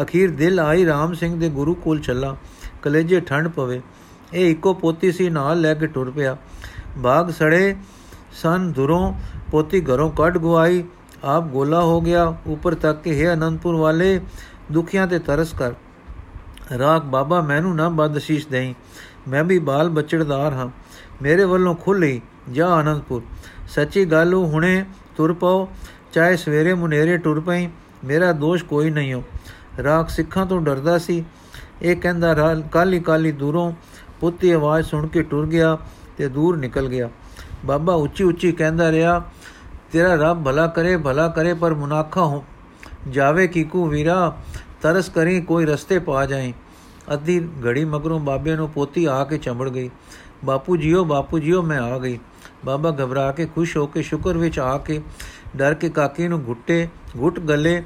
ਅਖੀਰ 0.03 0.31
ਦਿਲ 0.31 0.61
ਆਈ 0.61 0.87
RAM 0.87 1.15
ਸਿੰਘ 1.15 1.41
ਦੇ 1.41 1.49
ਗੁਰੂ 1.49 1.75
ਕੋਲ 1.75 2.01
ਚੱਲਾ, 2.01 2.37
ਕਲੇਜੇ 2.83 3.21
ਠੰਡ 3.21 3.49
ਪਵੇ। 3.49 3.81
ਇਹ 4.35 4.51
ਇੱਕੋ 4.51 4.75
ਪੋਤੀ 4.75 5.13
ਸੀ, 5.13 5.31
ਨਾਲ 5.31 5.61
ਲੈ 5.61 5.75
ਕੇ 5.75 5.87
ਟੁਰ 5.87 6.11
ਪਿਆ। 6.11 6.37
ਬਾਗ 6.99 7.31
ਸੜੇ 7.31 7.77
ਸਨ 8.33 8.73
ਦੁਰੋਂ, 8.73 9.15
ਪੋਤੀ 9.51 9.81
ਘਰੋਂ 9.81 10.11
ਕੱਢ 10.11 10.39
ਗਵਾਈ 10.39 10.85
ਆਪ 11.25 11.45
ਗੋਲਾ 11.45 11.83
ਹੋ 11.83 12.01
ਗਿਆ, 12.01 12.37
ਉੱਪਰ 12.47 12.75
ਤੱਕ 12.75 13.03
ਕਿ 13.03 13.27
ਹੈ 13.27 13.35
ਅਨੰਦਪੁਰ 13.35 13.75
ਵਾਲੇ, 13.75 14.21
ਦੁਖੀਆਂ 14.73 15.07
ਤੇ 15.07 15.19
ਤਰਸ 15.19 15.53
ਕਰ। 15.53 15.73
ਰਾਖ 16.79 17.03
ਬਾਬਾ 17.05 17.41
ਮੈਨੂੰ 17.41 17.77
ਨਾ 17.77 17.89
ਬਦਸ਼ੀਸ਼ 17.89 18.49
ਦੇਈ। 18.49 18.75
ਮੈਂ 19.29 19.43
ਵੀ 19.45 19.59
ਬਾਲ 19.59 19.89
ਬਚੜਦਾਰ 19.89 20.53
ਹਾਂ। 20.53 20.69
ਮੇਰੇ 21.23 21.45
ਵੱਲੋਂ 21.45 21.75
ਖੁੱਲੀ 21.75 22.21
ਜਾ 22.53 22.69
ਅਨੰਦਪੁਰ 22.81 23.23
ਸੱਚੀ 23.69 24.05
ਗੱਲ 24.05 24.35
ਉਹ 24.35 24.47
ਹੁਣੇ 24.47 24.85
ਤੁਰ 25.17 25.33
ਪਾਓ, 25.33 25.69
ਚਾਹੇ 26.13 26.37
ਸਵੇਰੇ 26.37 26.75
ਮੁਨੇਰੇ 26.75 27.17
ਟੁਰ 27.19 27.41
ਪਈ, 27.41 27.69
ਮੇਰਾ 28.05 28.33
ਦੋਸ਼ 28.33 28.65
ਕੋਈ 28.65 28.91
ਨਹੀਂ 28.91 29.15
ਹੋ 29.15 29.23
ਰਾਖ 29.85 30.09
ਸਿੱਖਾਂ 30.09 30.47
ਤੋਂ 30.47 30.61
ਡਰਦਾ 30.61 30.99
ਸੀ। 30.99 31.25
ਇਹ 31.83 31.97
ਕਹਿੰਦਾ 31.97 32.35
ਕਾਲੀ 32.73 33.01
ਕਾਲੀ 33.01 33.33
ਦੂਰੋਂ 33.33 33.73
ਪੁੱਤੀ 34.21 34.51
ਆਵਾਜ਼ 34.51 34.87
ਸੁਣ 34.87 35.07
ਕੇ 35.07 35.23
ਟੁਰ 35.23 35.47
ਗਿਆ 35.47 35.77
ਤੇ 36.17 36.29
ਦੂਰ 36.29 36.57
ਨਿਕਲ 36.57 36.89
ਗਿਆ। 36.89 37.09
ਬਾਬਾ 37.65 37.95
ਉੱਚੀ 37.95 38.25
ਉੱਚੀ 38.25 38.53
ਕਹਿੰਦਾ 38.53 38.91
ਰਿਹਾ, 38.93 39.23
ਤੇਰਾ 39.93 40.15
ਰੱਬ 40.15 40.45
ਭਲਾ 40.45 40.67
ਕਰੇ 40.67 40.97
ਭਲਾ 40.97 41.29
ਕਰੇ, 41.29 41.55
ਪਰ 41.55 41.75
ਮੁਨਾਖਾ 41.75 42.25
ਹੋ 42.25 42.45
ਜਾਵੇ 43.11 43.47
ਕੀਕੂ 43.47 43.87
ਵੀਰਾ, 43.87 44.37
ਤਰਸ 44.83 45.09
ਕਰੀ 45.09 45.41
ਕੋਈ 45.41 45.67
ਰਸਤੇ 45.67 45.99
ਪਾ 45.99 46.25
ਜਾਏ 46.27 46.53
ਅੱਧੀ 47.13 47.49
ਘੜੀ 47.67 47.85
ਮਗਰੋਂ 47.85 48.21
ਬਾਬੇ 48.21 48.57
ਨੂੰ 48.57 48.69
ਪੋਤੀ 48.69 49.05
ਆ 49.05 49.25
ਕੇ 49.25 49.39
ਚੰਬੜ 49.39 49.69
ਗਈ। 49.69 49.91
ਬਾਪੂ 50.45 50.77
ਜੀਓ 50.77 51.05
ਬਾਪੂ 51.05 51.39
ਜੀਓ, 51.39 51.63
ਮੈਂ 51.63 51.81
ਆ 51.81 51.99
ਗਈ। 51.99 52.19
ਬਾਬਾ 52.65 52.91
ਘਬਰਾ 52.91 53.33
ਕੇ 53.33 53.47
ਖੁਸ਼ 53.47 53.77
ਹੋ 53.77 53.87
ਕੇ 53.87 54.03
ਸ਼ੁਕਰ 54.03 54.39
ਵਿੱਚ 54.39 54.59
ਆ 54.59 54.79
ਕੇ 54.79 55.01
ਡਰ 55.57 55.75
ਕੇ 55.75 55.89
ਕਾਕੀ 55.89 56.29
ਨੂੰ 56.29 56.45
ਘੁੱਟੇ, 56.47 56.89
ਘੁੱਟ 57.21 57.41
ਗਲੇ 57.41 57.83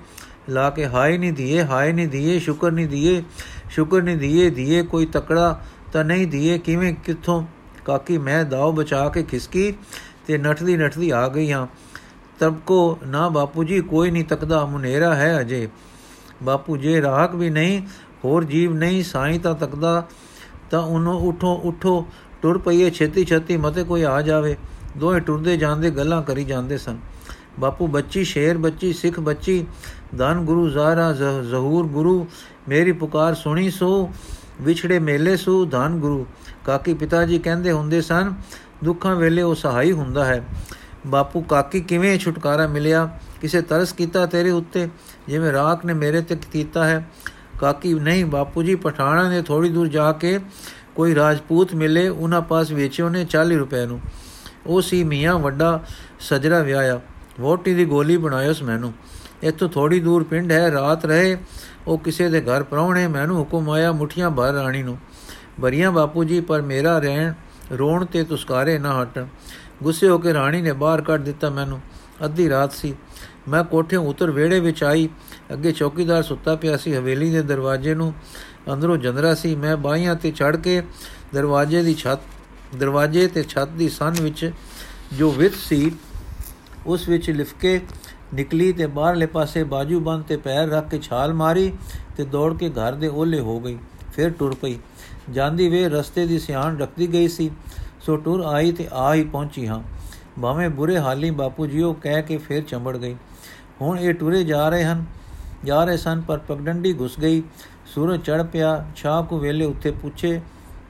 ਲਾ 0.48 0.70
ਕੇ, 0.70 0.86
ਹਾਏ 0.86 1.18
ਨਹੀਂ 1.18 1.32
ਦੀਏ, 1.32 1.64
ਹਾਏ 1.64 1.92
ਨਹੀਂ 1.92 2.08
ਦੀਏ, 2.08 2.38
ਸ਼ੁਕਰ 2.38 2.70
ਨਹੀਂ 2.70 2.88
ਦੀਏ, 2.88 3.22
ਸ਼ੁਕਰ 3.70 4.02
ਨਹੀਂ 4.02 4.16
ਦੀਏ 4.16 4.50
ਦੀਏ 4.50 4.82
ਕੋਈ 4.82 5.06
ਤਕੜਾ 5.06 5.60
ਤਾਂ 5.92 6.04
ਨਹੀਂ 6.04 6.26
ਦੀਏ, 6.26 6.58
ਕਿਵੇਂ, 6.58 6.94
ਕਿੱਥੋਂ? 6.94 7.46
ਕਾਕੀ, 7.84 8.18
ਮੈਂ 8.18 8.44
ਦਾਉ 8.44 8.72
ਬਚਾ 8.72 9.08
ਕੇ 9.08 9.22
ਖਿਸਕੀ 9.22 9.74
ਤੇ 10.26 10.38
ਨਠਦੀ 10.38 10.76
ਨਠਦੀ 10.76 11.10
ਆ 11.10 11.28
ਗਈ 11.28 11.52
ਹਾਂ। 11.52 11.66
ਤਬ 12.38 12.58
ਕੋ 12.58 12.98
ਨਾ 13.06 13.28
ਬਾਪੂ 13.28 13.64
ਜੀ, 13.64 13.80
ਕੋਈ 13.80 14.10
ਨਹੀਂ 14.10 14.24
ਤੱਕਦਾ, 14.24 14.64
ਮੁਨੇਰਾ 14.64 15.14
ਹੈ 15.14 15.40
ਅਜੇ। 15.40 15.68
ਬਾਪੂ 16.42 16.76
ਜੇ 16.76 17.02
ਰਾਖ 17.02 17.34
ਵੀ 17.34 17.50
ਨਹੀਂ 17.50 17.82
ਹੋਰ 18.24 18.44
ਜੀਵ 18.44 18.74
ਨਹੀਂ, 18.74 19.04
ਸਾਈ 19.04 19.38
ਤਾਂ 19.38 19.54
ਤੱਕਦਾ, 19.54 20.06
ਤਾਂ 20.70 20.80
ਉਹਨੂੰ 20.80 21.28
ਉਠੋ 21.28 21.60
ਉਠੋ, 21.64 22.06
ਟੁਰ 22.42 22.58
ਪਈਏ, 22.58 22.90
ਛੇਤੀ 22.90 23.24
ਛੇਤੀ 23.24 23.56
ਮਤੇ 23.56 23.84
ਕੋਈ 23.84 24.02
ਆ 24.02 24.22
ਜਾਵੇ। 24.22 24.56
ਦੋਹੇ 24.96 25.20
ਟੁਰਦੇ 25.20 25.56
ਜਾਂਦੇ, 25.56 25.90
ਗੱਲਾਂ 25.90 26.22
ਕਰੀ 26.22 26.44
ਜਾਂਦੇ 26.44 26.78
ਸਨ। 26.78 26.98
ਬਾਪੂ 27.60 27.86
ਬੱਚੀ, 27.86 28.24
ਸ਼ੇਰ 28.24 28.58
ਬੱਚੀ, 28.58 28.92
ਸਿੱਖ 28.92 29.20
ਬੱਚੀ, 29.20 29.66
ਧਨ 30.18 30.34
ਗੁਰੂ 30.34 30.68
ਜ਼ਾਰਾ 30.68 31.12
ਜ਼ਹੂਰ 31.50 31.86
ਗੁਰੂ, 31.86 32.26
ਮੇਰੀ 32.68 32.92
ਪੁਕਾਰ 32.92 33.34
ਸੁਣੀ 33.34 33.70
ਸੋ, 33.70 34.10
ਵਿਛੜੇ 34.60 34.98
ਮੇਲੇ 34.98 35.36
ਸੋ, 35.36 35.64
ਧਨ 35.64 35.98
ਗੁਰੂ। 35.98 36.26
ਕਾਕੀ 36.66 36.94
ਪਿਤਾ 36.94 37.24
ਜੀ 37.24 37.38
ਕਹਿੰਦੇ 37.38 37.72
ਹੁੰਦੇ 37.72 38.00
ਸਨ, 38.00 38.34
ਦੁੱਖਾਂ 38.84 39.16
ਵੇਲੇ 39.16 39.42
ਉਹ 39.42 39.54
ਸਹਾਈ 39.54 39.92
ਹੁੰਦਾ 39.92 40.24
ਹੈ। 40.24 40.44
ਬਾਪੂ, 41.06 41.40
ਕਾਕੀ, 41.40 41.80
ਕਿਵੇਂ 41.80 42.18
ਛੁਟਕਾਰਾ 42.18 42.66
ਮਿਲਿਆ? 42.66 43.18
ਕਿਸੇ 43.40 43.62
ਤਰਸ 43.62 43.92
ਕੀਤਾ 43.92 44.26
ਤੇਰੇ 44.26 44.50
ਉੱਤੇ? 44.50 44.88
ਜਿਵੇਂ 45.28 45.52
ਰਾਖ 45.52 45.84
ਨੇ 45.84 45.92
ਮੇਰੇ 45.92 46.20
ਤੇ 46.20 46.36
ਕੀਤਾ 46.52 46.84
ਹੈ। 46.84 47.10
ਕਾਕੀ, 47.60 47.94
ਨਹੀਂ, 47.94 48.24
ਬਾਪੂ 48.24 48.62
ਜੀ, 48.62 48.74
ਪਠਾਣਾ 48.74 49.28
ਨੇ 49.28 49.42
ਥੋੜੀ 49.42 49.68
ਦੂਰ 49.68 49.88
ਜਾ 49.88 50.12
ਕੇ 50.12 50.40
ਕੋਈ 50.94 51.14
ਰਾਜਪੂਤ 51.14 51.74
ਮਿਲੇ, 51.74 52.08
ਉਹਨਾਂ 52.08 52.40
ਪਾਸ 52.40 52.70
ਵੇਚਿਓ 52.70 53.08
ਨੇ 53.08 53.24
40 53.24 53.56
ਰੁਪਏ 53.56 53.86
ਨੂੰ। 53.86 54.00
ਉਹ 54.66 54.82
ਸੀ 54.82 55.04
ਮੀਆਂ, 55.04 55.38
ਵੱਡਾ 55.38 55.84
ਸਜਰਾ 56.20 56.58
ਵਿਆਇਆ 56.58 57.00
ਵੋਟੀ 57.40 57.74
ਦੀ 57.74 57.84
ਗੋਲੀ 57.84 58.16
ਬਣਾਇਓਸ 58.16 58.62
ਮੈਨੂੰ। 58.62 58.92
ਇੱਥੋਂ 59.42 59.68
ਥੋੜੀ 59.68 60.00
ਦੂਰ 60.00 60.24
ਪਿੰਡ 60.24 60.52
ਹੈ, 60.52 60.70
ਰਾਤ 60.70 61.04
ਰਹੇ, 61.04 61.36
ਉਹ 61.86 61.98
ਕਿਸੇ 61.98 62.28
ਦੇ 62.28 62.40
ਘਰ 62.40 62.62
ਪਰੌਣੇ, 62.62 63.06
ਮੈਨੂੰ 63.06 63.38
ਹੁਕਮ 63.38 63.70
ਆਇਆ 63.70 63.92
ਮੁਠੀਆਂ 63.92 64.30
ਭਰ 64.30 64.52
ਰਾਣੀ 64.52 64.82
ਨੂੰ। 64.82 64.98
ਬਰੀਆਂ 65.60 65.92
ਬਾਪੂ 65.92 66.24
ਜੀ, 66.24 66.40
ਪਰ 66.40 66.62
ਮੇਰਾ 66.62 66.98
ਰਹਿਣ, 66.98 67.32
ਰੋਣ 67.78 68.04
ਤੇ 68.04 68.24
ਤੁਸਕਾਰੇ 68.24 68.78
ਨਾ 68.78 69.02
ਹਟ। 69.02 69.26
ਗੁੱਸੇ 69.82 70.08
ਹੋ 70.08 70.18
ਕੇ 70.18 70.34
ਰਾਣੀ 70.34 70.62
ਨੇ 70.62 70.72
ਬਾਹਰ 70.72 71.00
ਕੱਢ 71.00 71.22
ਦਿੱਤਾ 71.22 71.50
ਮੈਨੂੰ। 71.50 71.80
ਅੱਧੀ 72.24 72.50
ਰਾਤ 72.50 72.72
ਸੀ। 72.72 72.94
ਮੈਂ 73.48 73.64
ਕੋਠੇ 73.64 73.96
ਉਤਰ 73.96 74.30
ਵਿਹੜੇ 74.30 74.60
ਵਿੱਚ 74.60 74.84
ਆਈ। 74.84 75.08
ਅੱਗੇ 75.52 75.72
ਚੌਕੀਦਾਰ 75.72 76.22
ਸੁੱਤਾ 76.22 76.54
ਪਿਆ 76.56 76.76
ਸੀ, 76.76 76.94
ਹਵੇਲੀ 76.96 77.30
ਦੇ 77.30 77.42
ਦਰਵਾਜ਼ੇ 77.42 77.94
ਨੂੰ 77.94 78.14
ਅੰਦਰੋਂ 78.72 78.96
ਜੰਦਰਾ 78.96 79.34
ਸੀ। 79.34 79.54
ਮੈਂ 79.54 79.76
ਬਾਹਾਂ 79.76 80.14
ਤੇ 80.14 80.30
ਚੜ 80.30 80.56
ਕੇ 80.56 80.82
ਦਰਵਾਜ਼ੇ 81.34 81.82
ਦੀ 81.82 81.94
ਛੱਤ, 81.94 82.20
ਦਰਵਾਜ਼ੇ 82.76 83.26
ਤੇ 83.26 83.42
ਛੱਤ 83.42 83.68
ਦੀ 83.68 83.88
ਸੰਨ 83.88 84.14
ਵਿੱਚ 84.22 84.50
ਜੋ 85.12 85.30
ਵਿੱਥ 85.30 85.54
ਸੀ, 85.54 85.92
ਉਸ 86.86 87.08
ਵਿੱਚ 87.08 87.30
ਲਿਫਕੇ 87.30 87.80
ਨਿਕਲੀ 88.34 88.72
ਤੇ 88.72 88.86
ਬਾਹਰਲੇ 88.86 89.26
ਪਾਸੇ 89.26 89.64
ਬਾਜੂ 89.64 90.00
ਬੰਦ 90.00 90.24
ਤੇ 90.24 90.36
ਪੈਰ 90.36 90.68
ਰੱਖ 90.68 90.88
ਕੇ 90.88 90.98
ਛਾਲ 90.98 91.34
ਮਾਰੀ 91.34 91.72
ਤੇ 92.16 92.24
ਦੌੜ 92.24 92.56
ਕੇ 92.56 92.70
ਘਰ 92.70 92.92
ਦੇ 92.92 93.08
ਓਲੇ 93.08 93.40
ਹੋ 93.40 93.60
ਗਈ। 93.60 93.78
ਫਿਰ 94.14 94.30
ਟੁਰ 94.30 94.54
ਪਈ। 94.54 94.78
ਜਾਂਦੀ 95.30 95.68
ਵੇ 95.68 95.88
ਰਸਤੇ 95.88 96.26
ਦੀ 96.26 96.38
ਸਿਆਣ 96.38 96.78
ਰੱਖਦੀ 96.78 97.12
ਗਈ 97.12 97.28
ਸੀ। 97.28 97.50
ਸੋ 98.00 98.16
ਟੁਰ 98.16 98.40
ਆਈ 98.40 98.72
ਤੇ 98.72 98.88
ਆ 98.92 99.14
ਹੀ 99.14 99.24
ਪਹੁੰਚੀ 99.24 99.66
ਹਾਂ। 99.66 99.80
ਭਾਵੇਂ 100.42 100.70
ਬੁਰੇ 100.70 100.98
ਹਾਲੀ 100.98 101.30
ਬਾਪੂ 101.30 101.66
ਜੀਓ 101.66 101.92
ਕਹਿ 101.92 102.22
ਕੇ 102.22 102.36
ਫਿਰ 102.36 102.62
ਚੰਬੜ 102.62 102.96
ਗਈ। 102.96 103.16
ਹੁਣ 103.80 103.98
ਇਹ 103.98 104.14
ਟੁਰੇ 104.14 104.44
ਜਾ 104.44 104.68
ਰਹੇ 104.68 104.84
ਹਨ। 104.84 105.04
ਜਾ 105.64 105.84
ਰਹੇ 105.84 105.96
ਸਨ, 105.96 106.20
ਪਰ 106.20 106.38
ਪਗਡੰਡੀ 106.38 106.92
ਘੁਸ 107.00 107.18
ਗਈ। 107.20 107.42
ਸੂਰਜ 107.86 108.20
ਚੜ 108.20 108.42
ਪਿਆ 108.42 108.84
ਛਾਹ 108.96 109.22
ਕੋ 109.22 109.38
ਵੇਲੇ 109.38 109.64
ਉੱਤੇ 109.64 109.90
ਪੁੱਛੇ, 109.90 110.40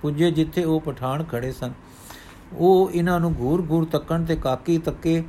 ਪੁੱਜੇ 0.02 0.30
ਜਿੱਥੇ 0.30 0.64
ਉਹ 0.64 0.80
ਪਠਾਨ 0.80 1.24
ਖੜੇ 1.24 1.52
ਸਨ। 1.52 1.72
ਉਹ 2.52 2.90
ਇਹਨਾਂ 2.90 3.18
ਨੂੰ 3.20 3.34
ਘੂਰ 3.40 3.66
ਘੂਰ 3.70 3.84
ਤੱਕਣ 3.84 4.24
ਤੇ 4.24 4.36
ਕਾਕੀ 4.36 4.78
ਤੱਕੇ, 4.78 5.22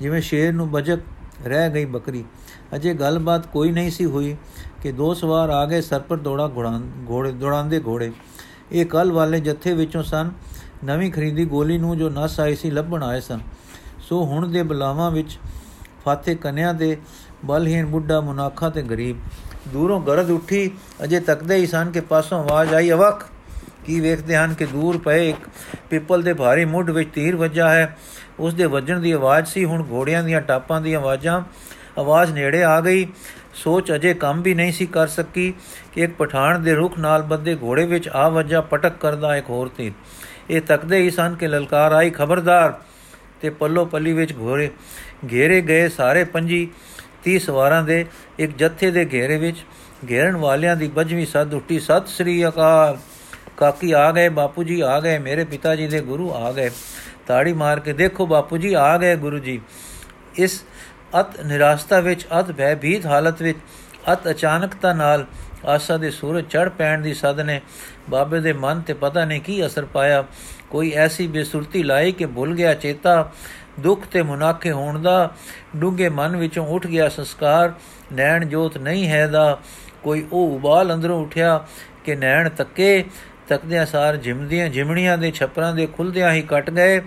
ਜਿਵੇਂ 0.00 0.20
ਸ਼ੇਰ 0.20 0.52
ਨੂੰ 0.52 0.70
ਬਜਕ 0.70 1.00
ਰਹਿ 1.46 1.70
ਗਈ 1.70 1.84
ਬੱਕਰੀ। 1.84 2.24
ਅਜੇ 2.74 2.94
ਗੱਲਬਾਤ 2.94 3.46
ਕੋਈ 3.46 3.72
ਨਹੀਂ 3.72 3.90
ਸੀ 3.90 4.04
ਹੋਈ 4.04 4.36
ਕਿ 4.82 4.92
ਦੋ 4.92 5.12
ਸਵਾਰ 5.14 5.50
ਆ 5.50 5.64
ਗਏ 5.66 5.80
ਸਰ 5.80 6.00
ਪਰ 6.00 6.16
ਦੌੜਾ 6.16 6.48
ਘੋੜੇ 7.10 7.32
ਦੌੜਾਉਂਦੇ 7.32 7.80
ਘੋੜੇ। 7.86 8.12
ਇਹ 8.72 8.86
ਕੱਲ 8.86 9.12
ਵਾਲੇ 9.12 9.40
ਜੱਥੇ 9.40 9.72
ਵਿੱਚੋਂ 9.72 10.02
ਸਨ, 10.02 10.30
ਨਵੀਂ 10.84 11.10
ਖਰੀਦੀ 11.12 11.44
ਗੋਲੀ 11.44 11.78
ਨੂੰ 11.78 11.96
ਜੋ 11.98 12.08
ਨਸ 12.10 12.40
ਆਈ 12.40 12.54
ਸੀ 12.54 12.70
ਲੱਭਣ 12.70 13.02
ਆਏ 13.02 13.20
ਸਨ। 13.20 13.40
ਸੋ 14.00 14.24
ਹੁਣ 14.24 14.48
ਦੇ 14.48 14.62
ਬਲਾਵਾਂ 14.62 15.10
ਵਿੱਚ 15.10 15.38
ਫਾਤੇ 16.04 16.34
ਕਨਿਆ 16.34 16.72
ਦੇ 16.72 16.96
ਬਲਹੀਨ 17.44 17.86
ਬੁੱਢਾ 17.86 18.20
ਮੁਨਾਖਾ 18.20 18.70
ਤੇ 18.70 18.82
ਗਰੀਬ। 18.82 19.16
ਦੂਰੋਂ 19.68 20.00
ਗਰਦ 20.00 20.30
ਉੱਠੀ, 20.30 20.70
ਅਜੇ 21.04 21.20
ਤੱਕਦੇ 21.20 21.54
ਹੀ 21.54 21.66
ਸਨ 21.66 21.90
ਕਿ 21.90 22.00
ਪਾਸੋਂ 22.00 22.38
ਆਵਾਜ਼ 22.44 22.74
ਆਈ 22.74 22.90
ਅਵਕ 22.90 23.26
ਕੀ 23.86 24.00
ਵੇਖਦੇ 24.00 24.36
ਹਨ 24.36 24.54
ਕਿ 24.54 24.66
ਦੂਰ 24.66 24.98
ਪਏ 24.98 25.28
ਇੱਕ 25.30 25.48
ਪਿੱਪਲ 25.90 26.22
ਦੇ 26.22 26.34
ਭਾਰੀ 26.34 26.64
ਮੁੱਢ 26.64 26.90
ਵਿੱਚ 26.90 27.10
ਤੀਰ 27.14 27.36
ਵੱਜਾ 27.36 27.68
ਹੈ। 27.68 27.96
ਉਸ 28.38 28.54
ਦੇ 28.54 28.64
ਵੱਜਣ 28.64 29.00
ਦੀ 29.00 29.12
ਆਵਾਜ਼ 29.12 29.46
ਸੀ, 29.46 29.64
ਹੁਣ 29.64 29.84
ਘੋੜਿਆਂ 29.90 30.22
ਦੀਆਂ 30.22 30.40
ਟਾਪਾਂ 30.40 30.80
ਦੀਆਂ 30.80 31.00
ਆਵਾਜ਼ਾਂ 31.00 31.40
ਆਵਾਜ਼ 31.98 32.32
ਨੇੜੇ 32.32 32.62
ਆ 32.64 32.80
ਗਈ। 32.80 33.06
ਸੋਚ 33.54 33.92
ਅਜੇ 33.92 34.14
ਕੰਮ 34.14 34.42
ਵੀ 34.42 34.54
ਨਹੀਂ 34.54 34.72
ਸੀ 34.72 34.86
ਕਰ 34.86 35.06
ਸਕੀ 35.06 35.54
ਕਿ 35.92 36.00
ਇੱਕ 36.00 36.14
ਪਠਾਨ 36.14 36.62
ਦੇ 36.62 36.74
ਰੁਖ 36.74 36.98
ਨਾਲ 36.98 37.22
ਬੱਦੇ 37.22 37.56
ਘੋੜੇ 37.62 37.84
ਵਿੱਚ 37.86 38.08
ਆ 38.08 38.28
ਵੱਜਾ 38.28 38.60
ਪਟਕ 38.60 38.92
ਕਰਦਾ 39.00 39.36
ਇੱਕ 39.36 39.50
ਹੋਰ 39.50 39.68
ਤੀਰ 39.68 39.92
ਇਹ 40.50 40.60
ਤੱਕਦੇ 40.60 40.96
ਹੀ 40.96 41.10
ਸਨ 41.10 41.34
ਕਿ 41.34 41.48
ਲਲਕਾਰ 41.48 41.92
ਆਈ 41.92 42.10
ਖਬਰਦਾਰ 42.10 42.74
ਤੇ 43.40 43.50
ਪੱਲੋ 43.50 43.84
ਪੱਲੀ 43.84 44.12
ਵਿੱਚ 44.12 44.32
ਘੋੜੇ 44.32 44.70
ਘੇਰੇ 45.32 45.60
ਗਏ 45.60 45.88
ਸਾਰੇ 45.88 46.24
ਪੰਜੀ। 46.24 46.68
30 47.24 47.38
ਸਵਾਰਾਂ 47.38 47.82
ਦੇ 47.82 48.06
ਇੱਕ 48.38 48.56
ਜੱਥੇ 48.56 48.90
ਦੇ 48.90 49.08
ਘੇਰੇ 49.12 49.36
ਵਿੱਚ 49.36 49.56
ਘੇਰਨ 50.10 50.36
ਵਾਲਿਆਂ 50.36 50.76
ਦੀ 50.76 50.88
ਬਜਵੀਂ 50.88 51.26
ਸੱਦ 51.26 51.54
ਉੱਟੀ 51.54 51.80
ਸਤਿ 51.80 52.06
ਸ੍ਰੀ 52.06 52.48
ਅਕਾਲ। 52.48 52.98
ਕਾਕੀ 53.56 53.92
ਆ 53.92 54.12
ਗਏ, 54.12 54.28
ਬਾਪੂ 54.28 54.64
ਜੀ 54.64 54.80
ਆ 54.80 55.00
ਗਏ, 55.00 55.18
ਮੇਰੇ 55.18 55.44
ਪਿਤਾ 55.44 55.76
ਜੀ 55.76 55.86
ਦੇ 55.86 56.00
ਗੁਰੂ 56.00 56.34
ਆ 56.34 56.52
ਗਏ। 56.52 56.70
ਤਾੜੀ 57.26 57.52
ਮਾਰ 57.52 57.80
ਕੇ 57.80 57.92
ਦੇਖੋ, 57.92 58.26
ਬਾਪੂ 58.26 58.56
ਜੀ 58.56 58.74
ਆ 58.74 58.98
ਗਏ 58.98 59.16
ਗੁਰੂ 59.16 59.38
ਜੀ। 59.38 59.60
ਇਸ 60.34 60.64
ਅਤ 61.20 61.40
ਨਿਰਾਸ਼ਤਾ 61.40 62.00
ਵਿੱਚ, 62.00 62.26
ਅਤ 62.40 62.52
ਭੈਭੀਤ 62.52 63.06
ਹਾਲਤ 63.06 63.42
ਵਿੱਚ, 63.42 63.58
ਅਤ 64.12 64.30
ਅਚਾਨਕਤਾ 64.30 64.92
ਨਾਲ 64.92 65.26
ਆਸਾ 65.64 65.96
ਦੇ 65.96 66.10
ਸੂਰਜ 66.10 66.44
ਚੜ 66.44 66.68
ਪੈਣ 66.68 67.00
ਦੀ 67.00 67.14
ਸਦ 67.14 67.40
ਨੇ 67.40 67.60
ਬਾਬੇ 68.10 68.40
ਦੇ 68.40 68.52
ਮਨ 68.52 68.80
ਤੇ 68.80 68.92
ਪਤਾ 68.92 69.24
ਨਹੀਂ 69.24 69.40
ਕੀ 69.40 69.66
ਅਸਰ 69.66 69.84
ਪਾਇਆ। 69.84 70.24
ਕੋਈ 70.74 70.90
ਐਸੀ 70.90 71.26
ਬੇਸੁਰਤੀ 71.26 71.82
ਲਾਈ 71.82 72.12
ਕਿ 72.12 72.26
ਭੁੱਲ 72.26 72.54
ਗਿਆ 72.54 72.74
ਚੇਤਾ, 72.74 73.32
ਦੁੱਖ 73.80 74.06
ਤੇ 74.06 74.22
ਮੁਨਾਖੇ 74.22 74.72
ਹੋਣ 74.72 75.02
ਦਾ 75.02 75.30
ਡੂੰਗੇ 75.76 76.08
ਮਨ 76.08 76.36
ਵਿੱਚੋਂ 76.36 76.66
ਉੱਠ 76.66 76.86
ਗਿਆ 76.86 77.08
ਸੰਸਕਾਰ, 77.08 77.72
ਨੈਣ 78.12 78.44
ਜੋਤ 78.44 78.78
ਨਹੀਂ 78.78 79.08
ਹੈ 79.08 79.26
ਦਾ। 79.26 79.58
ਕੋਈ 80.02 80.26
ਉਹ 80.32 80.56
ਉਬਾਲ 80.56 80.94
ਅੰਦਰੋਂ 80.94 81.22
ਉਠਿਆ 81.22 81.66
ਕਿ 82.04 82.14
ਨੈਣ 82.14 82.48
ਤੱਕੇ, 82.48 83.04
ਤੱਕਦਿਆਂ 83.48 83.86
ਸਾਰ 83.86 84.16
ਜਿਮਦੀਆਂ 84.16 84.68
ਜਿਮਣੀਆਂ 84.68 85.18
ਦੇ 85.18 85.30
ਛੱਪਰਾਂ 85.30 85.74
ਦੇ 85.74 85.86
ਖੁੱਲਦਿਆਂ 85.86 86.32
ਹੀ 86.32 86.42
ਕੱਟ 86.42 86.70
ਗਏ। 86.70 87.02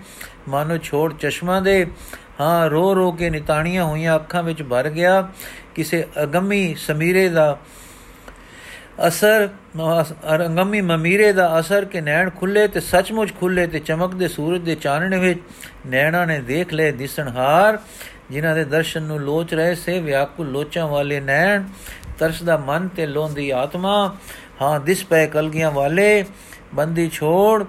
ਮਾਨੋ 0.48 0.78
ਛੋੜ 0.78 1.14
ਚਸ਼ਮਾ 1.14 1.60
ਦੇ, 1.60 1.86
ਹਾਂ 2.40 2.70
ਰੋ 2.70 2.94
ਰੋ 2.94 3.12
ਕੇ 3.12 3.30
ਨਿਤਾਣੀਆਂ 3.30 3.84
ਹੋਈਆਂ 3.84 4.16
ਅੱਖਾਂ 4.16 4.42
ਵਿੱਚ 4.42 4.62
ਭਰ 4.62 4.88
ਗਿਆ। 4.88 5.28
ਕਿਸੇ 5.74 6.06
ਅਗੰਮੀ 6.22 6.74
ਸਮੀਰੇ 6.78 7.28
ਦਾ 7.28 7.58
ਅਸਰ 9.06 9.48
ਅਰੰਗਮੀ 10.34 10.80
ਮਮੀਰੇ 10.80 11.32
ਦਾ 11.32 11.58
ਅਸਰ 11.60 11.84
ਕਿ 11.84 12.00
ਨੈਣ 12.00 12.30
ਖੁੱਲੇ 12.30 12.66
ਤੇ 12.68 12.80
ਸੱਚਮੁੱਚ 12.80 13.32
ਖੁੱਲੇ 13.40 13.66
ਤੇ 13.66 13.78
ਚਮਕਦੇ 13.78 14.28
ਸੂਰਜ 14.28 14.62
ਦੇ 14.62 14.74
ਚਾਨਣੇ 14.74 15.18
ਵਿੱਚ 15.18 15.40
ਨੈਣਾ 15.86 16.24
ਨੇ 16.24 16.40
ਦੇਖ 16.40 16.72
ਲਏ 16.72 16.92
ਦਿਸਣਹਾਰ, 16.92 17.78
ਜਿਨ੍ਹਾਂ 18.30 18.54
ਦੇ 18.54 18.64
ਦਰਸ਼ਨ 18.64 19.02
ਨੂੰ 19.02 19.20
ਲੋਚ 19.20 19.54
ਰਹੇ 19.54 19.74
ਸੇ 19.74 19.98
ਵਿਆਕੁਲ 20.00 20.50
ਲੋਚਾਂ 20.50 20.86
ਵਾਲੇ 20.88 21.20
ਨੈਣ 21.20 21.64
ਤਰਸਦਾ 22.18 22.56
ਮਨ 22.56 22.88
ਤੇ 22.88 23.06
ਲੋਂਦੀ 23.06 23.50
ਆਤਮਾ, 23.50 24.16
ਹਾਂ, 24.62 24.80
ਦਿਸ 24.80 25.04
ਪੈ 25.04 25.26
ਕਲਗੀਆਂ 25.26 25.70
ਵਾਲੇ, 25.70 26.24
ਬੰਦੀ 26.74 27.08
ਛੋੜ, 27.08 27.64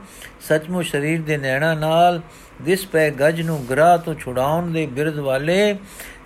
ਸੱਚਮੁੱਚ 0.47 0.87
ਸਰੀਰ 0.87 1.21
ਦੇ 1.21 1.37
ਨੈਣਾ 1.37 1.73
ਨਾਲ, 1.73 2.21
ਦਿਸ 2.61 2.85
ਪੈ 2.85 3.09
ਗਜ 3.11 3.41
ਨੂੰ 3.41 3.65
ਗਰਾ 3.69 3.97
ਤੋਂ 3.97 4.15
ਛੁਡਾਉਣ 4.15 4.71
ਦੇ 4.71 4.85
ਬਿਰਧ 4.85 5.19
ਵਾਲੇ, 5.19 5.75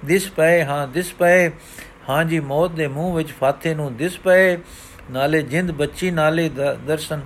ਦਿਸ 0.06 0.30
ਪੈ 0.30 0.66
ਹਾਂ, 0.66 0.88
ਦਿਸ 0.88 1.14
ਪੈ 1.14 1.50
ਹਾਂਜੀ 2.10 2.40
ਮੌਤ 2.40 2.72
ਦੇ 2.72 2.88
ਮੂੰਹ 2.88 3.16
ਵਿੱਚ 3.16 3.32
ਫਾਥੇ 3.32 3.74
ਨੂੰ 3.74 3.96
ਦਿਸ 3.98 4.18
ਪਏ 4.20 4.58
ਨਾਲੇ 5.12 5.42
ਜਿੰਦ 5.42 5.72
ਬੱਚੀ 5.72 6.12
ਨਾਲੇ 6.12 6.50
ਦਰਸ਼ਨ 6.88 7.22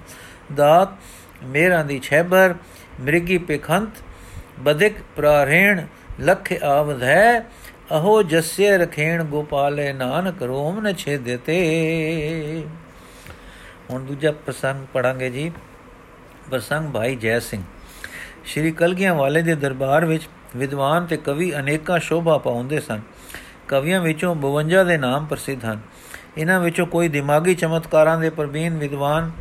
ਦਾਤ, 0.56 0.90
ਮੇਰਾਂ 1.44 1.86
ਦੀ 1.86 2.00
ਛੈਬਰ 2.00 2.56
ਮ੍ਰਿਗੀ 3.02 3.38
ਪਖੰਤ 3.38 3.90
ਬਦਿਕ 4.60 4.94
ਪ੍ਰਾਰੇਣ, 5.16 5.86
ਲਖ 6.22 6.64
ਆਵਧ 6.64 7.04
ਹੈ, 7.04 7.40
ਅਹੋ 7.92 8.24
ਜਸੇ 8.24 8.78
ਰਖੇਣ 8.78 9.24
ਗੋਪਾਲੇ 9.24 9.94
ਨਾਨਕ 9.94 10.44
ਰੋਮ 10.44 10.80
ਨ 10.80 10.94
ਛੇਦੇ 10.94 11.38
ਤੇ। 11.38 12.66
ਹੁਣ 13.90 14.06
ਦੂਜਾ 14.06 14.32
ਪ੍ਰਸੰਗ 14.32 14.86
ਪੜਾਂਗੇ 14.94 15.30
ਜੀ। 15.30 15.52
ਪ੍ਰਸੰਗ 16.52 16.92
ਭਾਈ 16.92 17.16
ਜੈ 17.16 17.40
ਸਿੰਘ। 17.40 17.64
ਸ਼੍ਰੀ 18.46 18.72
ਕਲਗੀਆਂ 18.72 19.16
ਵਾਲੇ 19.16 19.42
ਦੇ 19.42 19.56
ਦਰਬਾਰ 19.56 20.06
ਵਿੱਚ 20.06 20.30
ਵਿਦਵਾਨ 20.56 21.06
ਤੇ 21.06 21.18
ਕਵੀ 21.18 21.56
ਅਨੇਕਾਂ 21.56 22.00
ਸ਼ੋਭਾ 22.00 22.38
ਪਾਉਂਦੇ 22.38 22.80
ਸਨ। 22.80 23.02
ਕਵੀਆਂ 23.68 24.02
ਵਿੱਚੋਂ 24.02 24.36
52 24.36 24.84
ਦੇ 24.84 24.98
ਨਾਮ 24.98 25.26
ਪ੍ਰਸਿੱਧ 25.26 25.66
ਹਨ। 25.66 25.80
ਇਹਨਾਂ 26.38 26.60
ਵਿੱਚੋਂ 26.60 26.86
ਕੋਈ 26.88 27.08
ਦਿਮਾਗੀ 27.08 27.56
ਚਮਤਕਾਰਾਂ 27.56 28.20
ਦੇ 28.20 28.30
ਪ੍ਰਬੀਨ 28.30 28.78
ਵਿਦਵਾਨ 28.78 29.32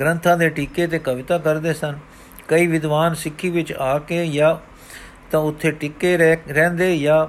ਗ੍ਰੰਥਾਂ 0.00 0.36
ਦੇ 0.36 0.48
ਟੀਕੇ 0.48 0.86
ਤੇ 0.86 0.98
ਕਵਿਤਾ 0.98 1.38
ਕਰਦੇ 1.38 1.72
ਸਨ। 1.72 1.98
ਕਈ 2.48 2.66
ਵਿਦਵਾਨ 2.66 3.14
ਸਿੱਖੀ 3.14 3.50
ਵਿੱਚ 3.50 3.72
ਆ 3.72 3.98
ਕੇ 3.98 4.26
ਜਾਂ 4.26 4.54
ਤਾਂ 5.32 5.40
ਉੱਥੇ 5.40 5.70
ਟਿੱਕੇ 5.70 6.16
ਰਹਿੰਦੇ 6.16 6.98
ਜਾਂ 6.98 7.26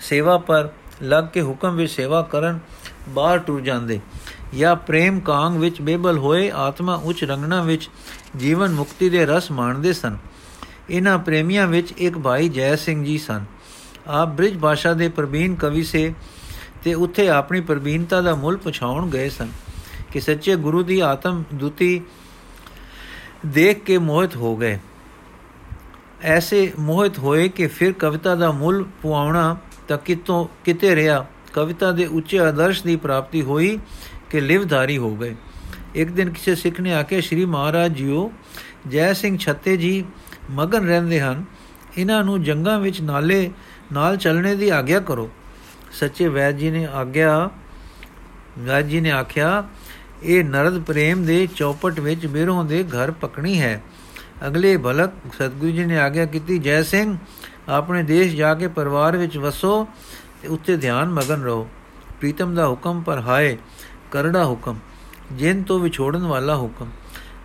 ਸੇਵਾ 0.00 0.38
ਪਰ 0.38 0.68
ਲੱਗ 1.02 1.24
ਕੇ 1.24 1.42
ਹੁਕਮ 1.42 1.76
ਵਿੱਚ 1.76 1.92
ਸੇਵਾ 1.92 2.22
ਕਰਨ 2.22 2.58
ਬਾਹਰ 3.08 3.38
ਟੁਰ 3.38 3.60
ਜਾਂਦੇ 3.60 4.00
ਜਾਂ 4.54 4.76
ਪ੍ਰੇਮ 4.76 5.20
ਕਾਂਗ 5.20 5.56
ਵਿੱਚ 5.56 5.80
ਬੇਬਲ 5.80 6.18
ਹੋਏ 6.18 6.50
ਆਤਮਾ 6.54 6.94
ਉੱਚ 6.94 7.24
ਰੰਗਣਾ 7.24 7.62
ਵਿੱਚ 7.62 7.90
ਜੀਵਨ 8.36 8.72
ਮੁਕਤੀ 8.72 9.08
ਦੇ 9.08 9.26
ਰਸ 9.26 9.50
ਮਾਣਦੇ 9.50 9.92
ਸਨ। 9.92 10.16
ਇਹਨਾਂ 10.90 11.18
ਪ੍ਰੇਮੀਆਂ 11.18 11.66
ਵਿੱਚ 11.66 11.92
ਇੱਕ 11.92 12.18
ਭਾਈ 12.18 12.48
ਜੈ 12.48 12.76
ਸਿੰਘ 12.76 13.04
ਜੀ 13.04 13.18
ਸਨ। 13.18 13.44
ਆਪ 14.06 14.28
ਬ੍ਰਿਜ 14.28 14.58
ਭਾਸ਼ਾ 14.58 14.92
ਦੇ 14.92 15.08
ਪ੍ਰਬੀਨ 15.08 15.54
ਕਵੀ 15.54 15.82
ਸੇ 15.82 16.14
ਤੇ 16.84 16.94
ਉੱਥੇ 16.94 17.28
ਆਪਣੀ 17.28 17.60
ਪ੍ਰਬੀਨਤਾ 17.60 18.20
ਦਾ 18.20 18.34
ਮੁੱਲ 18.34 18.56
ਪਛਾਉਣ 18.56 19.10
ਗਏ 19.10 19.28
ਸਨ 19.28 19.48
ਕਿ 20.12 20.20
ਸੱਚੇ 20.20 20.56
ਗੁਰੂ 20.56 20.82
ਦੀ 20.82 21.00
ਆਤਮ 21.00 21.44
ਦੁਤੀ 21.54 22.02
ਦੇਖ 23.46 23.84
ਕੇ 23.84 23.98
ਮੋਹਿਤ 23.98 24.36
ਹੋ 24.36 24.56
ਗਏ। 24.56 24.78
ਐਸੇ 26.22 26.72
ਮੋਹਿਤ 26.78 27.18
ਹੋਏ 27.18 27.48
ਕਿ 27.48 27.66
ਫਿਰ 27.66 27.92
ਕਵਿਤਾ 27.92 28.34
ਦਾ 28.34 28.52
ਮੁੱਲ 28.52 28.84
ਪੁਆਉਣਾ 29.02 29.56
ਤਾਂ 29.88 29.98
ਕਿਤੋਂ 29.98 30.46
ਕਿਤੇ 30.64 30.96
ਰਿਹਾ। 30.96 31.26
ਕਵਿਤਾ 31.52 31.92
ਦੇ 31.92 32.06
ਉੱਚੇ 32.06 32.38
ਆਦਰਸ਼ 32.38 32.82
ਦੀ 32.82 32.96
ਪ੍ਰਾਪਤੀ 32.96 33.42
ਹੋਈ 33.42 33.78
ਕਿ 34.30 34.40
ਲਿਵਧਾਰੀ 34.40 34.98
ਹੋ 34.98 35.16
ਗਏ। 35.16 35.36
ਇੱਕ 35.94 36.10
ਦਿਨ 36.10 36.30
ਕਿਸੇ 36.30 36.54
ਸਿੱਖ 36.54 36.80
ਨੇ 36.80 36.94
ਆ 36.94 37.02
ਕੇ 37.02 37.20
ਸ੍ਰੀ 37.20 37.44
ਮਹਾਰਾਜ 37.44 37.92
ਜੀਓ, 37.92 38.32
ਜੈ 38.88 39.12
ਸਿੰਘ 39.12 39.38
ਛੱਤੇ 39.38 39.76
ਜੀ 39.76 40.04
ਮਗਨ 40.50 40.86
ਰਹਿੰਦੇ 40.86 41.20
ਹਨ। 41.20 41.44
ਇਹਨਾਂ 41.98 42.24
ਨੂੰ 42.24 42.42
ਜੰਗਾਂ 42.42 42.78
ਵਿੱਚ 42.80 43.00
ਨਾਲੇ 43.00 43.50
ਨਾਲ 43.92 44.16
ਚੱਲਣੇ 44.16 44.54
ਦੀ 44.54 44.68
ਆਗਿਆ 44.68 45.00
ਕਰੋ। 45.00 45.30
ਸੱਚੇ 46.00 46.28
ਵੈਦ 46.28 46.56
ਜੀ 46.56 46.70
ਨੇ 46.70 46.86
ਆਗਿਆ, 46.94 47.50
ਵੈਦ 48.58 48.86
ਜੀ 48.86 49.00
ਨੇ 49.00 49.10
ਆਖਿਆ, 49.10 49.64
ਇਹ 50.22 50.44
ਨਰਦ 50.44 50.82
ਪ੍ਰੇਮ 50.82 51.24
ਦੇ 51.24 51.46
ਚੌਪਟ 51.56 52.00
ਵਿੱਚ 52.00 52.26
ਬਿਰੋਂ 52.26 52.64
ਦੇ 52.64 52.82
ਘਰ 52.84 53.10
ਪਕਣੀ 53.10 53.60
ਹੈ। 53.60 53.82
ਅਗਲੇ 54.46 54.76
ਭਲਕ 54.76 55.10
ਸਤਗੁਰੂ 55.34 55.70
ਜੀ 55.70 55.84
ਨੇ 55.84 55.98
ਆਗਿਆ 55.98 56.24
ਕੀਤੀ, 56.24 56.58
ਜੈ 56.58 56.82
ਸਿੰਘ, 56.82 57.16
ਆਪਣੇ 57.68 58.02
ਦੇਸ਼ 58.02 58.34
ਜਾ 58.34 58.54
ਕੇ 58.54 58.68
ਪਰਿਵਾਰ 58.68 59.16
ਵਿੱਚ 59.16 59.36
ਵਸੋ 59.38 59.86
ਤੇ 60.42 60.48
ਉੱਤੇ 60.48 60.76
ਧਿਆਨ 60.76 61.10
ਮਗਨ 61.10 61.42
ਰਹੋ। 61.42 61.68
ਪ੍ਰੀਤਮ 62.20 62.54
ਦਾ 62.54 62.66
ਹੁਕਮ 62.68 63.00
ਪਰ 63.02 63.18
ਹਾਏ, 63.18 63.56
ਕਰੜਾ 64.10 64.44
ਹੁਕਮ, 64.44 64.78
ਜਿੰਨ 65.32 65.62
ਤੋਂ 65.62 65.78
ਵਿਛੋੜਨ 65.80 66.26
ਵਾਲਾ 66.26 66.56
ਹੁਕਮ, 66.56 66.90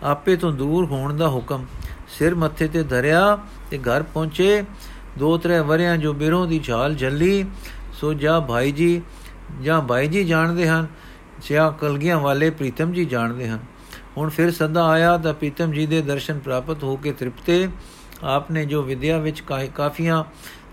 ਆਪੇ 0.04 0.36
ਤੋਂ 0.36 0.52
ਦੂਰ 0.52 0.86
ਹੋਣ 0.86 1.18
ਦਾ 1.18 1.28
ਹੁਕਮ, 1.30 1.66
ਸਿਰ 2.18 2.36
ਮੱਥੇ 2.36 2.68
ਤੇ 2.68 2.84
ਧਰਿਆ 2.84 3.38
ਤੇ 3.72 3.78
ਘਰ 3.78 4.04
ਪਹੁੰਚੇ 4.04 4.64
ਦੋ 5.18 5.38
ਤਰੇ 5.38 5.60
ਵਰਿਆਂ 5.60 5.98
ਜੋ 5.98 6.14
ਬਿਰੋਂ 6.14 6.46
ਦੀ 6.48 6.60
ਝਾਲ 6.60 6.96
ਜੱਲੀ 6.96 7.46
ਸੋ 8.02 8.14
ਜਾ 8.14 8.40
ਭਾਈ 8.40 8.72
ਜੀ, 8.72 9.02
ਜਾਂ 9.62 9.82
ਭਾਈ 9.82 10.08
ਜੀ 10.08 10.24
ਜਾਣਦੇ 10.24 10.68
ਹਨ 10.68 10.88
ਸਿਆ 11.44 11.70
ਕਲਗੀਆਂ 11.70 12.20
ਵਾਲੇ 12.20 12.50
ਪ੍ਰੀਤਮ 12.50 12.92
ਜੀ 12.92 13.06
ਜਾਣਦੇ 13.06 13.50
ਹਨ। 13.50 13.60
ਹੁਣ 14.18 14.30
ਫਿਰ 14.30 14.52
ਸਦਾ 14.52 14.88
ਆਇਆ 14.88 15.18
ਤਾਂ 15.18 15.34
ਪ੍ਰੀਤਮ 15.34 15.72
ਜੀ 15.72 15.86
ਦੇ 15.86 16.02
ਦਰਸ਼ਨ 16.02 16.40
ਪ੍ਰਾਪਤ 16.40 16.84
ਹੋ 16.84 16.96
ਕੇ 16.96 17.12
ਤ੍ਰਿਪਤੇ। 17.14 17.70
ਆਪਨੇ 18.24 18.66
ਜੋ 18.66 18.82
ਵਿਦਿਆ 18.82 19.18
ਵਿੱਚ 19.18 19.44
ਕਾਫੀਆਂ 19.76 20.24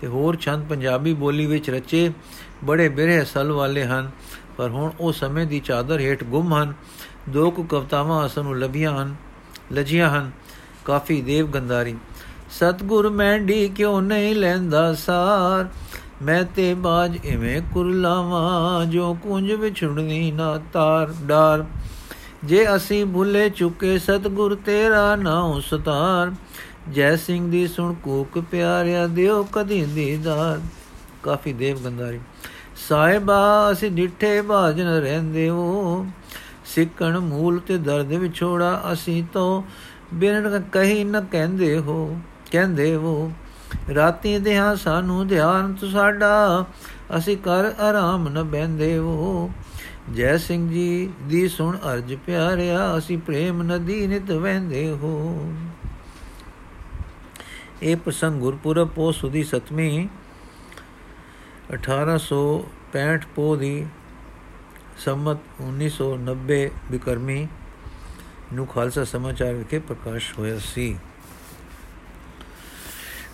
ਤੇ 0.01 0.07
ਹੋਰ 0.07 0.35
ਛੰਦ 0.35 0.65
ਪੰਜਾਬੀ 0.67 1.13
ਬੋਲੀ 1.13 1.45
ਵਿੱਚ 1.45 1.69
ਰਚੇ, 1.69 2.11
ਬੜੇ 2.63 2.89
ਬਿਰਹ 2.89 3.23
ਸਲ 3.25 3.51
ਵਾਲੇ 3.51 3.83
ਹਨ। 3.83 4.11
ਪਰ 4.57 4.69
ਹੁਣ 4.69 4.91
ਉਹ 4.99 5.11
ਸਮੇਂ 5.13 5.45
ਦੀ 5.45 5.59
ਚਾਦਰ 5.59 5.99
ਹੇਠ 5.99 6.23
ਗੁੰਮ 6.23 6.53
ਹਨ। 6.53 6.73
ਦੋ 7.29 7.51
ਕੁ 7.51 7.63
ਕਵਤਾਵਾਂ 7.63 8.25
ਅਸਾਂ 8.25 8.43
ਨੂੰ 8.43 8.59
ਲਭੀਆਂ 8.59 9.03
ਹਨ 9.03 9.15
ਲਜੀਆਂ 9.73 10.09
ਹਨ। 10.09 10.31
ਕਾਫੀ 10.85 11.21
ਦੇਵ 11.21 11.47
ਗੰਦਾਰੀ 11.47 11.95
ਸਤਗੁਰ 12.51 13.09
ਮੈਂਡੀ 13.09 13.67
ਕਿਉਂ 13.69 14.01
ਨਹੀਂ 14.01 14.35
ਲੈਂਦਾ 14.35 14.93
ਸਾਰ? 14.93 15.67
ਮੈਂ 16.23 16.43
ਤੇ 16.55 16.73
ਬਾਜ 16.73 17.17
ਇਵੇਂ 17.25 17.61
ਕੁਰਲਾਵਾਂ 17.73 18.85
ਜੋ 18.85 19.13
ਕੁੰਜ 19.23 19.51
ਵਿਛੜਨੀ 19.51 20.31
ਨਾ 20.31 20.57
ਤਾਰ 20.73 21.13
ਡਾਰ। 21.23 21.65
ਜੇ 22.45 22.65
ਅਸੀਂ 22.75 23.05
ਭੁੱਲੇ 23.05 23.49
ਚੁੱਕੇ 23.49 23.97
ਸਤਗੁਰ 23.97 24.55
ਤੇਰਾ 24.55 25.15
ਨਾਮ 25.15 25.59
ਸਤਾਰ, 25.59 26.31
ਜੈ 26.89 27.15
ਸਿੰਘ 27.15 27.49
ਦੀ 27.51 27.67
ਸੁਣ 27.67 27.93
ਕੂਕ 27.93 28.39
ਪਿਆਰਿਆ 28.51 29.05
ਦਿਓ 29.07 29.43
ਕਦੀ 29.53 29.83
ਦੀਦਾਰ। 29.85 30.59
ਕਾਫੀ 31.23 31.53
ਦੇਵ 31.53 31.79
ਗੰਦਾਰੀ 31.85 32.19
ਸਾਹਿਬਾ, 32.89 33.71
ਅਸੀਂ 33.71 33.91
ਡਿੱਠੇ 33.91 34.41
ਬਾਜਨ 34.41 34.87
ਰਹਿੰਦੇ 34.87 35.49
ਹੋ 35.49 36.05
ਸਿੱਕਣ 36.65 37.19
ਮੂਲ 37.19 37.59
ਤੇ 37.59 37.77
ਦਰਦ 37.77 38.13
ਵਿਛੋੜਾ 38.13 38.81
ਅਸੀਂ 38.93 39.23
ਤੋਂ 39.33 39.63
ਬਿਨ 40.13 40.61
ਕਹੀ 40.71 41.03
ਨ 41.03 41.21
ਕਹਿੰਦੇ 41.21 41.77
ਹੋ 41.77 42.17
ਕਹਿੰਦੇ 42.51 42.95
ਹੋ। 42.95 43.31
ਰਾਤੀ 43.95 44.39
ਦੇਹਾਂ 44.39 44.75
ਸਾਨੂੰ 44.75 45.27
ਧਿਆਨ 45.27 45.73
ਤੁ 45.73 45.87
ਸਾਡਾ, 45.87 46.65
ਅਸੀਂ 47.17 47.37
ਕਰ 47.37 47.73
ਆਰਾਮ 47.81 48.27
ਨ 48.29 48.43
ਬੈੰਦੇ 48.43 48.97
ਹੋ 48.97 49.51
ਜੈ 50.13 50.37
ਸਿੰਘ 50.37 50.69
ਜੀ 50.69 51.09
ਦੀ 51.23 51.47
ਸੁਣ 51.47 51.77
ਅਰਜ 51.77 52.15
ਪਿਆਰਿਆ, 52.15 52.97
ਅਸੀਂ 52.97 53.17
ਪ੍ਰੇਮ 53.17 53.63
ਨਦੀ 53.63 54.07
ਨਿਤ 54.07 54.31
ਵਹਿੰਦੇ 54.31 54.89
ਹੋ 54.91 55.53
ਇਹ 57.83 57.95
ਪ੍ਰਸੰਗ 57.95 58.39
ਗੁਰਪੁਰਬ 58.39 58.89
ਪੋ 58.89 59.11
ਸੁਦੀ 59.11 59.43
ਸਤਵੀਂ 59.43 60.07
1865 61.73 63.27
ਪੋ 63.35 63.55
ਦੀ 63.55 63.85
ਸੰਮਤ 64.97 65.37
1990 65.61 66.59
ਬਿਕਰਮੀ 66.91 67.47
ਨੂੰ 68.53 68.67
ਖਾਲਸਾ 68.67 69.03
ਸਮਾਚਾਰ 69.03 69.53
ਵਿਖੇ 69.53 69.79
ਪ੍ਰਕਾਸ਼ 69.79 70.39
ਹੋਇਆ 70.39 70.57
ਸੀ। 70.59 70.97